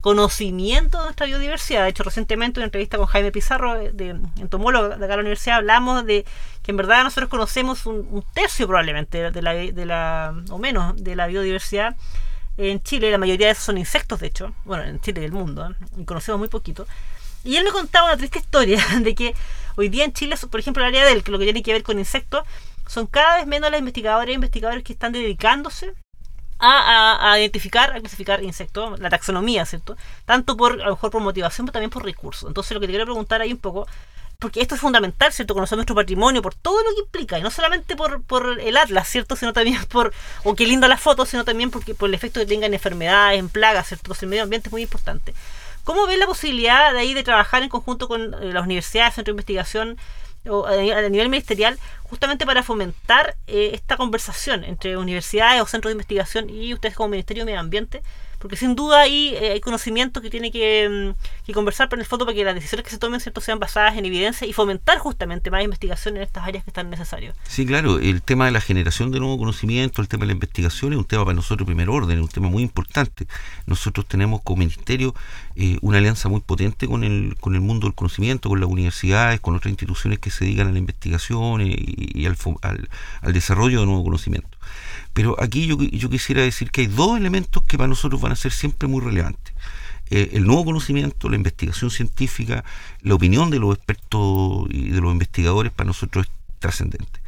conocimiento 0.02 0.98
de 0.98 1.04
nuestra 1.06 1.26
biodiversidad. 1.26 1.84
De 1.84 1.89
hecho, 1.89 2.04
recientemente 2.04 2.60
en 2.60 2.63
una 2.63 2.66
entrevista 2.66 2.98
con 2.98 3.06
Jaime 3.08 3.32
Pizarro, 3.32 3.76
eh, 3.76 3.92
de, 3.94 4.10
entomólogo 4.39 4.89
de 4.89 4.96
acá 4.96 5.08
de 5.08 5.16
la 5.16 5.22
universidad, 5.22 5.58
hablamos 5.58 6.06
de 6.06 6.26
que 6.62 6.72
en 6.72 6.78
verdad 6.78 7.04
nosotros 7.04 7.30
conocemos 7.30 7.86
un, 7.86 8.24
tercio 8.34 8.68
probablemente 8.68 9.32
de 9.32 9.42
la, 9.42 9.54
de 9.54 9.86
la, 9.86 10.34
o 10.50 10.58
menos, 10.58 11.02
de 11.02 11.16
la 11.16 11.28
biodiversidad 11.28 11.96
en 12.58 12.82
Chile, 12.84 13.12
la 13.12 13.18
mayoría 13.18 13.48
de 13.48 13.54
esos 13.54 13.66
son 13.66 13.78
insectos, 13.78 14.20
de 14.20 14.28
hecho, 14.28 14.54
bueno, 14.66 14.84
en 14.84 15.00
Chile 15.02 15.22
y 15.22 15.26
el 15.26 15.32
mundo, 15.32 15.70
¿eh? 15.70 16.06
conocemos 16.06 16.39
muy 16.39 16.50
poquito. 16.50 16.86
Y 17.44 17.58
él 17.58 17.66
me 17.66 17.72
contaba 17.72 18.08
una 18.08 18.18
triste 18.18 18.39
historia 18.39 18.84
de 19.02 19.16
que 19.16 19.36
hoy 19.76 19.89
día 19.89 20.06
en 20.06 20.13
Chile, 20.13 20.36
por 20.50 20.60
ejemplo, 20.60 20.84
el 20.84 20.89
área 20.89 21.06
del 21.06 21.24
que 21.24 21.32
lo 21.32 21.39
que 21.39 21.46
tiene 21.46 21.63
que 21.63 21.74
ver 21.74 21.84
con 21.84 22.00
insectos, 22.00 22.44
son 22.88 23.08
cada 23.08 23.38
vez 23.38 23.48
menos 23.48 23.72
las 23.72 23.80
investigadoras 23.80 24.30
e 24.30 24.34
investigadores 24.34 24.84
que 24.84 24.94
están 24.94 25.13
dedicándose 25.13 25.94
a, 26.60 27.36
identificar, 27.39 27.94
a 27.94 28.00
clasificar 28.00 28.42
insectos, 28.44 29.00
la 29.00 29.10
taxonomía, 29.10 29.66
¿cierto? 29.66 29.98
Tanto 30.26 30.56
por, 30.56 30.74
a 30.74 30.86
lo 30.86 30.92
mejor 30.92 31.12
por 31.12 31.22
motivación, 31.22 31.66
pero 31.66 31.74
también 31.74 31.89
por 31.89 32.06
recursos. 32.06 32.48
Entonces, 32.48 32.74
lo 32.74 32.80
que 32.80 32.88
te 32.88 32.94
quiero 32.94 33.06
preguntar 33.06 33.42
ahí 33.42 33.52
un 33.52 33.60
poco, 33.60 33.86
porque 34.44 34.62
esto 34.62 34.76
es 34.76 34.82
fundamental, 34.82 35.32
¿cierto? 35.32 35.54
Conocer 35.54 35.78
nuestro 35.78 35.96
patrimonio 35.96 36.42
por 36.42 36.54
todo 36.54 36.84
lo 36.84 36.90
que 36.94 37.00
implica, 37.00 37.40
y 37.40 37.42
no 37.42 37.50
solamente 37.50 37.96
por, 37.96 38.22
por 38.24 38.60
el 38.60 38.76
atlas, 38.76 39.08
¿cierto? 39.08 39.38
Sino 39.38 39.54
también 39.54 39.80
por, 39.90 40.14
o 40.44 40.54
qué 40.54 40.68
linda 40.68 40.90
la 40.90 40.98
foto, 40.98 41.26
sino 41.26 41.46
también 41.46 41.72
porque 41.72 41.96
por 41.96 42.10
el 42.10 42.14
efecto 42.14 42.42
que 42.42 42.46
tengan 42.46 42.74
enfermedades, 42.74 43.40
en 43.40 43.48
plagas, 43.48 43.88
¿cierto? 43.88 44.04
Entonces 44.04 44.24
el 44.24 44.30
medio 44.30 44.44
ambiente 44.44 44.68
es 44.68 44.74
muy 44.74 44.82
importante. 44.82 45.34
¿Cómo 45.86 46.06
ven 46.08 46.20
la 46.20 46.28
posibilidad 46.28 46.92
de 46.92 47.00
ahí 47.00 47.14
de 47.14 47.24
trabajar 47.24 47.64
en 47.64 47.70
conjunto 47.70 48.10
con 48.10 48.34
eh, 48.34 48.52
las 48.52 48.64
universidades, 48.64 49.16
centro 49.16 49.32
de 49.32 49.36
investigación, 49.36 49.98
o 50.46 50.66
a 50.66 50.76
nivel 51.08 51.30
ministerial, 51.30 51.80
justamente 52.04 52.46
para 52.46 52.64
fomentar 52.64 53.38
eh, 53.48 53.72
esta 53.74 53.96
conversación 53.96 54.66
entre 54.66 54.98
universidades 54.98 55.62
o 55.62 55.66
centros 55.66 55.90
de 55.90 55.94
investigación 55.94 56.50
y 56.50 56.74
ustedes 56.74 56.96
como 56.96 57.08
Ministerio 57.08 57.44
de 57.44 57.46
Medio 57.46 57.62
Ambiente? 57.62 58.02
Porque 58.44 58.58
sin 58.58 58.76
duda 58.76 59.00
ahí 59.00 59.34
eh, 59.40 59.54
hay 59.54 59.62
conocimiento 59.62 60.20
que 60.20 60.30
tiene 60.30 60.52
que, 60.52 61.14
mm, 61.16 61.46
que, 61.46 61.54
conversar 61.54 61.88
para 61.88 62.02
el 62.02 62.06
fondo 62.06 62.26
para 62.26 62.36
que 62.36 62.44
las 62.44 62.54
decisiones 62.54 62.84
que 62.84 62.90
se 62.92 62.98
tomen 62.98 63.22
cierto 63.22 63.40
sean 63.40 63.58
basadas 63.58 63.96
en 63.98 64.04
evidencia 64.04 64.46
y 64.46 64.52
fomentar 64.52 64.98
justamente 64.98 65.50
más 65.50 65.64
investigación 65.64 66.18
en 66.18 66.24
estas 66.24 66.46
áreas 66.46 66.66
que 66.66 66.70
están 66.70 66.90
necesarias. 66.90 67.38
Sí, 67.48 67.66
claro, 67.66 68.00
el 68.00 68.22
tema 68.22 68.44
de 68.44 68.52
la 68.52 68.60
generación 68.60 69.12
de 69.12 69.22
nuevo 69.22 69.38
conocimiento, 69.38 70.02
el 70.02 70.10
tema 70.10 70.24
de 70.24 70.28
la 70.28 70.34
investigación 70.34 70.92
es 70.92 71.00
un 71.00 71.06
tema 71.06 71.24
para 71.24 71.36
nosotros 71.36 71.60
de 71.60 71.66
primer 71.68 71.90
orden, 71.90 72.18
es 72.18 72.22
un 72.22 72.30
tema 72.30 72.50
muy 72.50 72.64
importante. 72.64 73.28
Nosotros 73.66 74.06
tenemos 74.10 74.42
como 74.42 74.58
ministerio 74.58 75.16
eh, 75.56 75.78
una 75.80 76.00
alianza 76.00 76.28
muy 76.28 76.42
potente 76.42 76.86
con 76.86 77.06
el, 77.06 77.38
con 77.40 77.56
el 77.56 77.62
mundo 77.62 77.88
del 77.88 77.96
conocimiento, 77.96 78.50
con 78.50 78.60
las 78.60 78.70
universidades, 78.70 79.40
con 79.40 79.56
otras 79.56 79.70
instituciones 79.70 80.20
que 80.20 80.32
se 80.32 80.44
dedican 80.44 80.68
a 80.68 80.72
la 80.74 80.80
investigación 80.80 81.62
eh, 81.62 81.74
y, 81.78 82.26
al, 82.26 82.36
al, 82.62 82.90
al 83.22 83.32
desarrollo 83.32 83.80
de 83.80 83.86
nuevo 83.86 84.04
conocimiento. 84.04 84.58
Pero 85.13 85.41
aquí 85.41 85.67
yo, 85.67 85.78
yo 85.80 86.10
quisiera 86.10 86.41
decir 86.41 86.71
que 86.71 86.82
hay 86.82 86.88
dos 86.88 87.17
elementos 87.17 87.63
que 87.63 87.78
para 87.78 87.88
nosotros 87.88 88.19
van 88.19 88.32
a 88.32 88.36
ser 88.36 88.52
siempre 88.52 88.88
muy 88.88 89.02
relevantes. 89.02 89.54
Eh, 90.10 90.32
el 90.34 90.45
nuevo 90.45 90.65
conocimiento, 90.65 91.30
la 91.30 91.38
investigación 91.38 91.89
científica, 91.89 92.63
la 93.02 93.15
opinión 93.15 93.49
de 93.49 93.60
los 93.60 93.76
expertos 93.76 94.67
y 94.69 94.89
de 94.89 95.02
los 95.02 95.12
investigadores 95.12 95.71
para 95.71 95.88
nosotros 95.88 96.26
es 96.26 96.60
trascendente. 96.60 97.19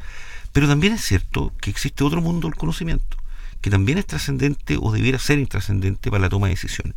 Pero 0.52 0.68
también 0.68 0.92
es 0.92 1.02
cierto 1.02 1.52
que 1.60 1.70
existe 1.70 2.04
otro 2.04 2.20
mundo 2.20 2.48
del 2.48 2.56
conocimiento, 2.56 3.16
que 3.60 3.70
también 3.70 3.98
es 3.98 4.06
trascendente 4.06 4.78
o 4.80 4.92
debiera 4.92 5.18
ser 5.18 5.38
intrascendente 5.38 6.10
para 6.10 6.22
la 6.22 6.28
toma 6.28 6.46
de 6.46 6.54
decisiones, 6.54 6.94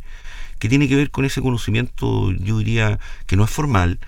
que 0.58 0.68
tiene 0.68 0.88
que 0.88 0.96
ver 0.96 1.10
con 1.10 1.24
ese 1.24 1.42
conocimiento, 1.42 2.30
yo 2.32 2.58
diría, 2.58 2.98
que 3.26 3.36
no 3.36 3.44
es 3.44 3.50
formal, 3.50 3.98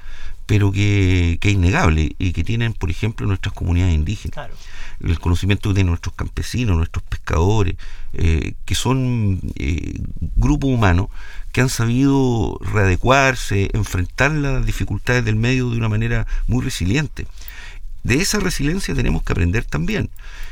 pero 0.53 0.71
que, 0.71 1.39
que 1.41 1.49
es 1.49 1.55
innegable 1.55 2.15
y 2.19 2.35
que 2.35 2.45
tienen, 2.45 2.75
por 2.75 2.91
ejemplo, 2.91 3.27
nuestras 3.27 3.55
comunidades 3.55 3.95
indígenas. 3.95 4.35
Claro 4.35 4.55
el 5.01 5.19
conocimiento 5.19 5.71
que 5.71 5.77
tienen 5.77 5.91
nuestros 5.91 6.15
campesinos, 6.15 6.77
nuestros 6.77 7.03
pescadores, 7.05 7.77
eh, 8.13 8.53
que 8.67 8.75
son 8.75 9.41
eh, 9.57 9.99
grupos 10.37 10.71
humanos 10.71 11.09
que 11.53 11.63
han 11.63 11.71
sabido 11.71 12.59
readecuarse, 12.61 13.71
enfrentar 13.73 14.31
las 14.33 14.65
dificultades 14.65 15.25
del 15.25 15.37
medio 15.37 15.71
de 15.71 15.79
una 15.79 15.89
manera 15.89 16.27
muy 16.47 16.63
resiliente. 16.63 17.27
De 18.05 18.17
esa 18.17 18.39
resiliencia 18.39 18.95
tenemos 18.95 19.23
que 19.23 19.33
aprender 19.33 19.65
también. 19.65 20.11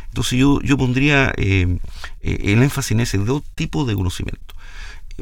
Entonces 0.08 0.38
yo, 0.38 0.62
yo 0.62 0.78
pondría 0.78 1.32
eh, 1.36 1.78
el 2.22 2.62
énfasis 2.62 2.92
en 2.92 3.00
ese 3.00 3.18
dos 3.18 3.42
tipos 3.54 3.86
de 3.86 3.94
conocimiento 3.94 4.49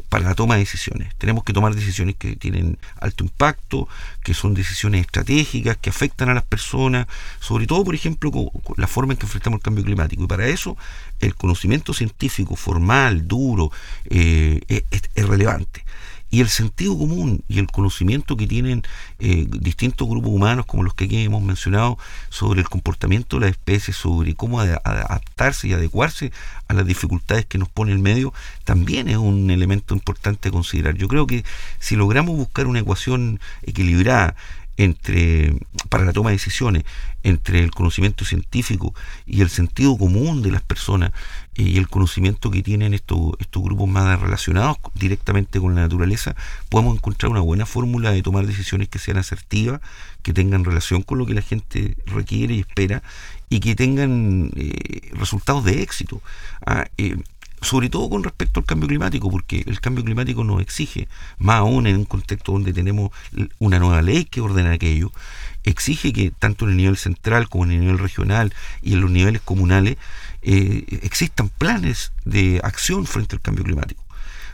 para 0.07 0.23
la 0.23 0.35
toma 0.35 0.55
de 0.55 0.61
decisiones. 0.61 1.13
Tenemos 1.17 1.43
que 1.43 1.53
tomar 1.53 1.75
decisiones 1.75 2.15
que 2.15 2.35
tienen 2.35 2.77
alto 2.99 3.23
impacto, 3.23 3.87
que 4.23 4.33
son 4.33 4.53
decisiones 4.53 5.01
estratégicas, 5.01 5.77
que 5.77 5.89
afectan 5.89 6.29
a 6.29 6.33
las 6.33 6.43
personas, 6.43 7.07
sobre 7.39 7.67
todo, 7.67 7.83
por 7.83 7.95
ejemplo, 7.95 8.31
con, 8.31 8.49
la 8.77 8.87
forma 8.87 9.13
en 9.13 9.17
que 9.17 9.25
enfrentamos 9.25 9.57
el 9.59 9.63
cambio 9.63 9.83
climático. 9.83 10.23
Y 10.23 10.27
para 10.27 10.47
eso 10.47 10.77
el 11.19 11.35
conocimiento 11.35 11.93
científico 11.93 12.55
formal, 12.55 13.27
duro, 13.27 13.71
eh, 14.09 14.61
es 15.15 15.27
relevante 15.27 15.83
y 16.31 16.41
el 16.41 16.49
sentido 16.49 16.97
común 16.97 17.43
y 17.47 17.59
el 17.59 17.67
conocimiento 17.67 18.37
que 18.37 18.47
tienen 18.47 18.83
eh, 19.19 19.47
distintos 19.49 20.07
grupos 20.07 20.31
humanos 20.31 20.65
como 20.65 20.83
los 20.83 20.93
que 20.93 21.05
aquí 21.05 21.23
hemos 21.23 21.41
mencionado 21.41 21.97
sobre 22.29 22.61
el 22.61 22.69
comportamiento 22.69 23.37
de 23.37 23.47
las 23.47 23.51
especies, 23.51 23.97
sobre 23.97 24.35
cómo 24.35 24.59
adaptarse 24.59 25.67
y 25.67 25.73
adecuarse 25.73 26.31
a 26.67 26.73
las 26.73 26.85
dificultades 26.85 27.45
que 27.45 27.57
nos 27.57 27.67
pone 27.67 27.91
el 27.91 27.99
medio, 27.99 28.33
también 28.63 29.09
es 29.09 29.17
un 29.17 29.49
elemento 29.49 29.95
importante 29.95 30.51
considerar. 30.51 30.95
Yo 30.95 31.07
creo 31.07 31.25
que 31.25 31.43
si 31.79 31.95
logramos 31.95 32.35
buscar 32.35 32.67
una 32.67 32.79
ecuación 32.79 33.39
equilibrada 33.63 34.35
entre 34.79 35.53
para 35.89 36.05
la 36.05 36.13
toma 36.13 36.29
de 36.29 36.37
decisiones 36.37 36.85
entre 37.23 37.61
el 37.61 37.71
conocimiento 37.71 38.23
científico 38.23 38.93
y 39.25 39.41
el 39.41 39.49
sentido 39.49 39.97
común 39.97 40.41
de 40.41 40.51
las 40.51 40.61
personas 40.61 41.11
eh, 41.55 41.63
y 41.63 41.77
el 41.77 41.89
conocimiento 41.89 42.49
que 42.49 42.63
tienen 42.63 42.93
estos, 42.93 43.33
estos 43.39 43.61
grupos 43.61 43.89
más 43.89 44.19
relacionados 44.21 44.77
directamente 44.93 45.59
con 45.59 45.75
la 45.75 45.81
naturaleza, 45.81 46.33
podemos 46.69 46.95
encontrar 46.95 47.31
una 47.31 47.41
buena 47.41 47.65
fórmula 47.65 48.11
de 48.11 48.23
tomar 48.23 48.47
decisiones 48.47 48.87
que 48.87 48.99
sean 48.99 49.17
asertivas, 49.17 49.81
que 50.23 50.31
tengan 50.31 50.63
relación 50.63 51.01
con 51.01 51.17
lo 51.17 51.25
que 51.25 51.33
la 51.33 51.41
gente 51.41 51.97
requiere 52.05 52.53
y 52.53 52.61
espera 52.61 53.03
y 53.49 53.59
que 53.59 53.75
tengan 53.75 54.51
eh, 54.55 55.11
resultados 55.11 55.65
de 55.65 55.81
éxito. 55.81 56.21
Ah, 56.65 56.85
eh, 56.97 57.17
sobre 57.61 57.89
todo 57.89 58.09
con 58.09 58.23
respecto 58.23 58.59
al 58.59 58.65
cambio 58.65 58.87
climático, 58.87 59.29
porque 59.29 59.63
el 59.65 59.79
cambio 59.79 60.03
climático 60.03 60.43
nos 60.43 60.61
exige, 60.61 61.07
más 61.37 61.57
aún 61.57 61.87
en 61.87 61.97
un 61.97 62.05
contexto 62.05 62.51
donde 62.51 62.73
tenemos 62.73 63.11
una 63.59 63.79
nueva 63.79 64.01
ley 64.01 64.25
que 64.25 64.41
ordena 64.41 64.71
aquello, 64.71 65.11
exige 65.63 66.13
que 66.13 66.31
tanto 66.31 66.65
en 66.65 66.71
el 66.71 66.77
nivel 66.77 66.97
central 66.97 67.49
como 67.49 67.65
en 67.65 67.71
el 67.71 67.79
nivel 67.81 67.97
regional 67.97 68.53
y 68.81 68.93
en 68.93 69.01
los 69.01 69.11
niveles 69.11 69.41
comunales 69.41 69.97
eh, 70.41 70.85
existan 71.03 71.49
planes 71.49 72.13
de 72.25 72.61
acción 72.63 73.05
frente 73.05 73.35
al 73.35 73.41
cambio 73.41 73.63
climático. 73.63 74.03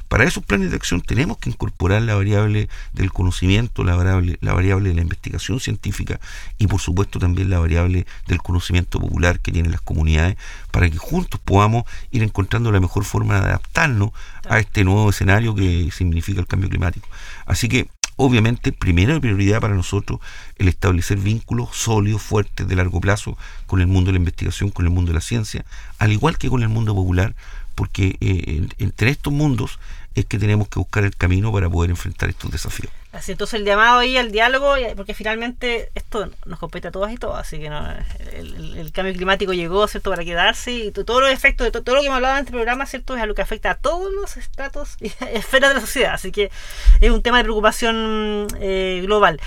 Para 0.07 0.23
esos 0.23 0.43
planes 0.43 0.69
de 0.69 0.75
acción 0.75 1.01
tenemos 1.01 1.37
que 1.37 1.49
incorporar 1.49 2.01
la 2.01 2.15
variable 2.15 2.69
del 2.93 3.11
conocimiento, 3.11 3.83
la 3.83 3.95
variable, 3.95 4.37
la 4.41 4.53
variable 4.53 4.89
de 4.89 4.95
la 4.95 5.01
investigación 5.01 5.59
científica 5.59 6.19
y 6.57 6.67
por 6.67 6.79
supuesto 6.79 7.19
también 7.19 7.49
la 7.49 7.59
variable 7.59 8.05
del 8.27 8.37
conocimiento 8.39 8.99
popular 8.99 9.39
que 9.39 9.51
tienen 9.51 9.71
las 9.71 9.81
comunidades 9.81 10.37
para 10.71 10.89
que 10.89 10.97
juntos 10.97 11.39
podamos 11.43 11.83
ir 12.11 12.23
encontrando 12.23 12.71
la 12.71 12.79
mejor 12.79 13.03
forma 13.03 13.39
de 13.39 13.47
adaptarnos 13.47 14.11
a 14.47 14.59
este 14.59 14.83
nuevo 14.83 15.09
escenario 15.09 15.55
que 15.55 15.89
significa 15.91 16.39
el 16.39 16.47
cambio 16.47 16.69
climático. 16.69 17.07
Así 17.45 17.67
que 17.67 17.87
obviamente, 18.15 18.71
primera 18.71 19.19
prioridad 19.19 19.59
para 19.59 19.75
nosotros 19.75 20.19
el 20.57 20.67
establecer 20.67 21.17
vínculos 21.17 21.69
sólidos, 21.73 22.21
fuertes, 22.21 22.67
de 22.67 22.75
largo 22.75 23.01
plazo 23.01 23.37
con 23.65 23.81
el 23.81 23.87
mundo 23.87 24.09
de 24.09 24.13
la 24.13 24.19
investigación, 24.19 24.69
con 24.69 24.85
el 24.85 24.91
mundo 24.91 25.09
de 25.11 25.15
la 25.15 25.21
ciencia, 25.21 25.65
al 25.99 26.11
igual 26.11 26.37
que 26.37 26.49
con 26.49 26.61
el 26.61 26.69
mundo 26.69 26.95
popular, 26.95 27.35
porque 27.75 28.17
eh, 28.21 28.67
entre 28.79 29.11
estos 29.11 29.31
mundos 29.31 29.79
es 30.15 30.25
que 30.25 30.39
tenemos 30.39 30.69
que 30.69 30.79
buscar 30.79 31.03
el 31.03 31.15
camino 31.15 31.51
para 31.51 31.69
poder 31.69 31.89
enfrentar 31.89 32.29
estos 32.29 32.49
desafíos. 32.49 32.91
Así, 33.11 33.33
entonces 33.33 33.59
el 33.59 33.65
llamado 33.65 33.99
ahí 33.99 34.17
al 34.17 34.31
diálogo, 34.31 34.73
porque 34.95 35.13
finalmente 35.13 35.89
esto 35.95 36.29
nos 36.45 36.59
compete 36.59 36.87
a 36.87 36.91
todas 36.91 37.13
y 37.13 37.17
todos, 37.17 37.37
así 37.37 37.59
que 37.59 37.69
no, 37.69 37.81
el, 38.33 38.91
cambio 38.93 39.13
climático 39.13 39.53
llegó, 39.53 39.87
¿cierto?, 39.87 40.09
para 40.09 40.23
quedarse 40.23 40.71
y 40.71 40.91
todos 40.91 41.21
los 41.21 41.31
efectos 41.31 41.65
de 41.65 41.71
todo, 41.71 41.95
lo 41.95 42.01
que 42.01 42.07
hemos 42.07 42.17
hablado 42.17 42.35
en 42.35 42.39
este 42.41 42.51
programa, 42.51 42.85
¿cierto?, 42.85 43.15
es 43.15 43.21
algo 43.21 43.35
que 43.35 43.41
afecta 43.41 43.71
a 43.71 43.75
todos 43.75 44.11
los 44.13 44.35
estratos 44.37 44.97
y 44.99 45.07
esferas 45.33 45.69
de 45.69 45.75
la 45.75 45.81
sociedad, 45.81 46.13
así 46.13 46.31
que 46.31 46.51
es 46.99 47.11
un 47.11 47.21
tema 47.21 47.37
de 47.37 47.43
preocupación 47.43 48.47
eh, 48.59 49.01
global. 49.03 49.39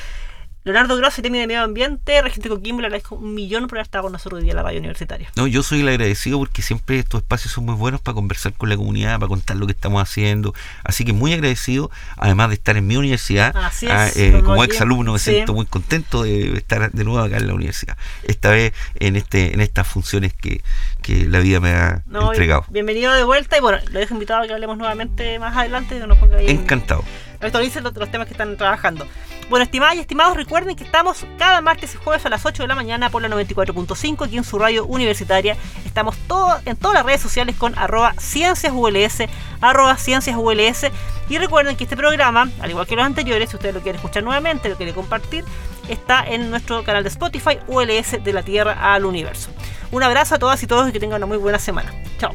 Leonardo 0.68 0.98
Grossi, 0.98 1.22
técnico 1.22 1.40
de 1.40 1.46
medio 1.46 1.62
ambiente, 1.62 2.20
regente 2.20 2.50
Coquimbo, 2.50 2.82
le 2.82 2.88
agradezco 2.88 3.14
un 3.14 3.32
millón 3.32 3.68
por 3.68 3.78
haber 3.78 3.86
estado 3.86 4.02
con 4.02 4.12
nosotros 4.12 4.40
hoy 4.40 4.44
día 4.44 4.52
en 4.52 4.56
la 4.58 4.62
radio 4.62 4.80
universitaria. 4.80 5.30
No, 5.34 5.46
yo 5.46 5.62
soy 5.62 5.80
el 5.80 5.88
agradecido 5.88 6.38
porque 6.38 6.60
siempre 6.60 6.98
estos 6.98 7.22
espacios 7.22 7.54
son 7.54 7.64
muy 7.64 7.74
buenos 7.74 8.02
para 8.02 8.14
conversar 8.14 8.52
con 8.52 8.68
la 8.68 8.76
comunidad, 8.76 9.18
para 9.18 9.28
contar 9.28 9.56
lo 9.56 9.64
que 9.64 9.72
estamos 9.72 10.02
haciendo. 10.02 10.52
Así 10.84 11.06
que 11.06 11.14
muy 11.14 11.32
agradecido, 11.32 11.90
además 12.18 12.50
de 12.50 12.56
estar 12.56 12.76
en 12.76 12.86
mi 12.86 12.98
universidad. 12.98 13.56
Así 13.56 13.86
es, 13.86 13.92
ah, 13.92 14.10
eh, 14.14 14.42
como 14.44 14.62
ex 14.62 14.78
alumno 14.82 15.14
me 15.14 15.18
siento 15.18 15.54
muy 15.54 15.64
contento 15.64 16.24
de 16.24 16.52
estar 16.58 16.92
de 16.92 17.04
nuevo 17.04 17.20
acá 17.20 17.38
en 17.38 17.46
la 17.46 17.54
universidad. 17.54 17.96
Esta 18.24 18.50
vez 18.50 18.74
en 18.96 19.16
este 19.16 19.54
en 19.54 19.62
estas 19.62 19.86
funciones 19.86 20.34
que, 20.34 20.60
que 21.00 21.24
la 21.24 21.38
vida 21.38 21.60
me 21.60 21.70
ha 21.70 22.02
entregado. 22.06 22.66
Bienvenido 22.68 23.14
de 23.14 23.24
vuelta 23.24 23.56
y 23.56 23.62
bueno, 23.62 23.78
lo 23.90 24.00
dejo 24.00 24.12
invitado 24.12 24.42
a 24.42 24.46
que 24.46 24.52
hablemos 24.52 24.76
nuevamente 24.76 25.38
más 25.38 25.56
adelante. 25.56 25.98
Que 25.98 26.06
nos 26.06 26.18
ponga 26.18 26.36
ahí 26.36 26.46
Encantado. 26.50 27.04
Actualicen 27.40 27.84
los, 27.84 27.94
los 27.94 28.10
temas 28.10 28.26
que 28.26 28.34
están 28.34 28.56
trabajando. 28.56 29.06
Bueno, 29.48 29.64
estimadas 29.64 29.96
y 29.96 30.00
estimados, 30.00 30.36
recuerden 30.36 30.76
que 30.76 30.84
estamos 30.84 31.24
cada 31.38 31.62
martes 31.62 31.94
y 31.94 31.96
jueves 31.96 32.26
a 32.26 32.28
las 32.28 32.44
8 32.44 32.64
de 32.64 32.68
la 32.68 32.74
mañana 32.74 33.08
por 33.08 33.22
la 33.22 33.28
94.5 33.28 34.26
aquí 34.26 34.36
en 34.36 34.44
su 34.44 34.58
radio 34.58 34.84
universitaria. 34.84 35.56
Estamos 35.86 36.16
todo, 36.26 36.58
en 36.66 36.76
todas 36.76 36.96
las 36.96 37.06
redes 37.06 37.22
sociales 37.22 37.56
con 37.56 37.76
arroba 37.78 38.12
cienciasuls, 38.18 39.22
arroba 39.62 39.96
cienciasuls. 39.96 40.86
Y 41.30 41.38
recuerden 41.38 41.76
que 41.76 41.84
este 41.84 41.96
programa, 41.96 42.50
al 42.60 42.70
igual 42.70 42.86
que 42.86 42.96
los 42.96 43.06
anteriores, 43.06 43.48
si 43.48 43.56
usted 43.56 43.72
lo 43.72 43.80
quiere 43.80 43.96
escuchar 43.96 44.22
nuevamente, 44.22 44.68
lo 44.68 44.76
quiere 44.76 44.92
compartir, 44.92 45.44
está 45.88 46.24
en 46.26 46.50
nuestro 46.50 46.84
canal 46.84 47.02
de 47.02 47.08
Spotify 47.08 47.58
ULS 47.68 48.22
de 48.22 48.32
la 48.34 48.42
Tierra 48.42 48.94
al 48.94 49.06
Universo. 49.06 49.50
Un 49.90 50.02
abrazo 50.02 50.34
a 50.34 50.38
todas 50.38 50.62
y 50.62 50.66
todos 50.66 50.88
y 50.90 50.92
que 50.92 51.00
tengan 51.00 51.18
una 51.18 51.26
muy 51.26 51.38
buena 51.38 51.58
semana. 51.58 51.90
Chao. 52.18 52.34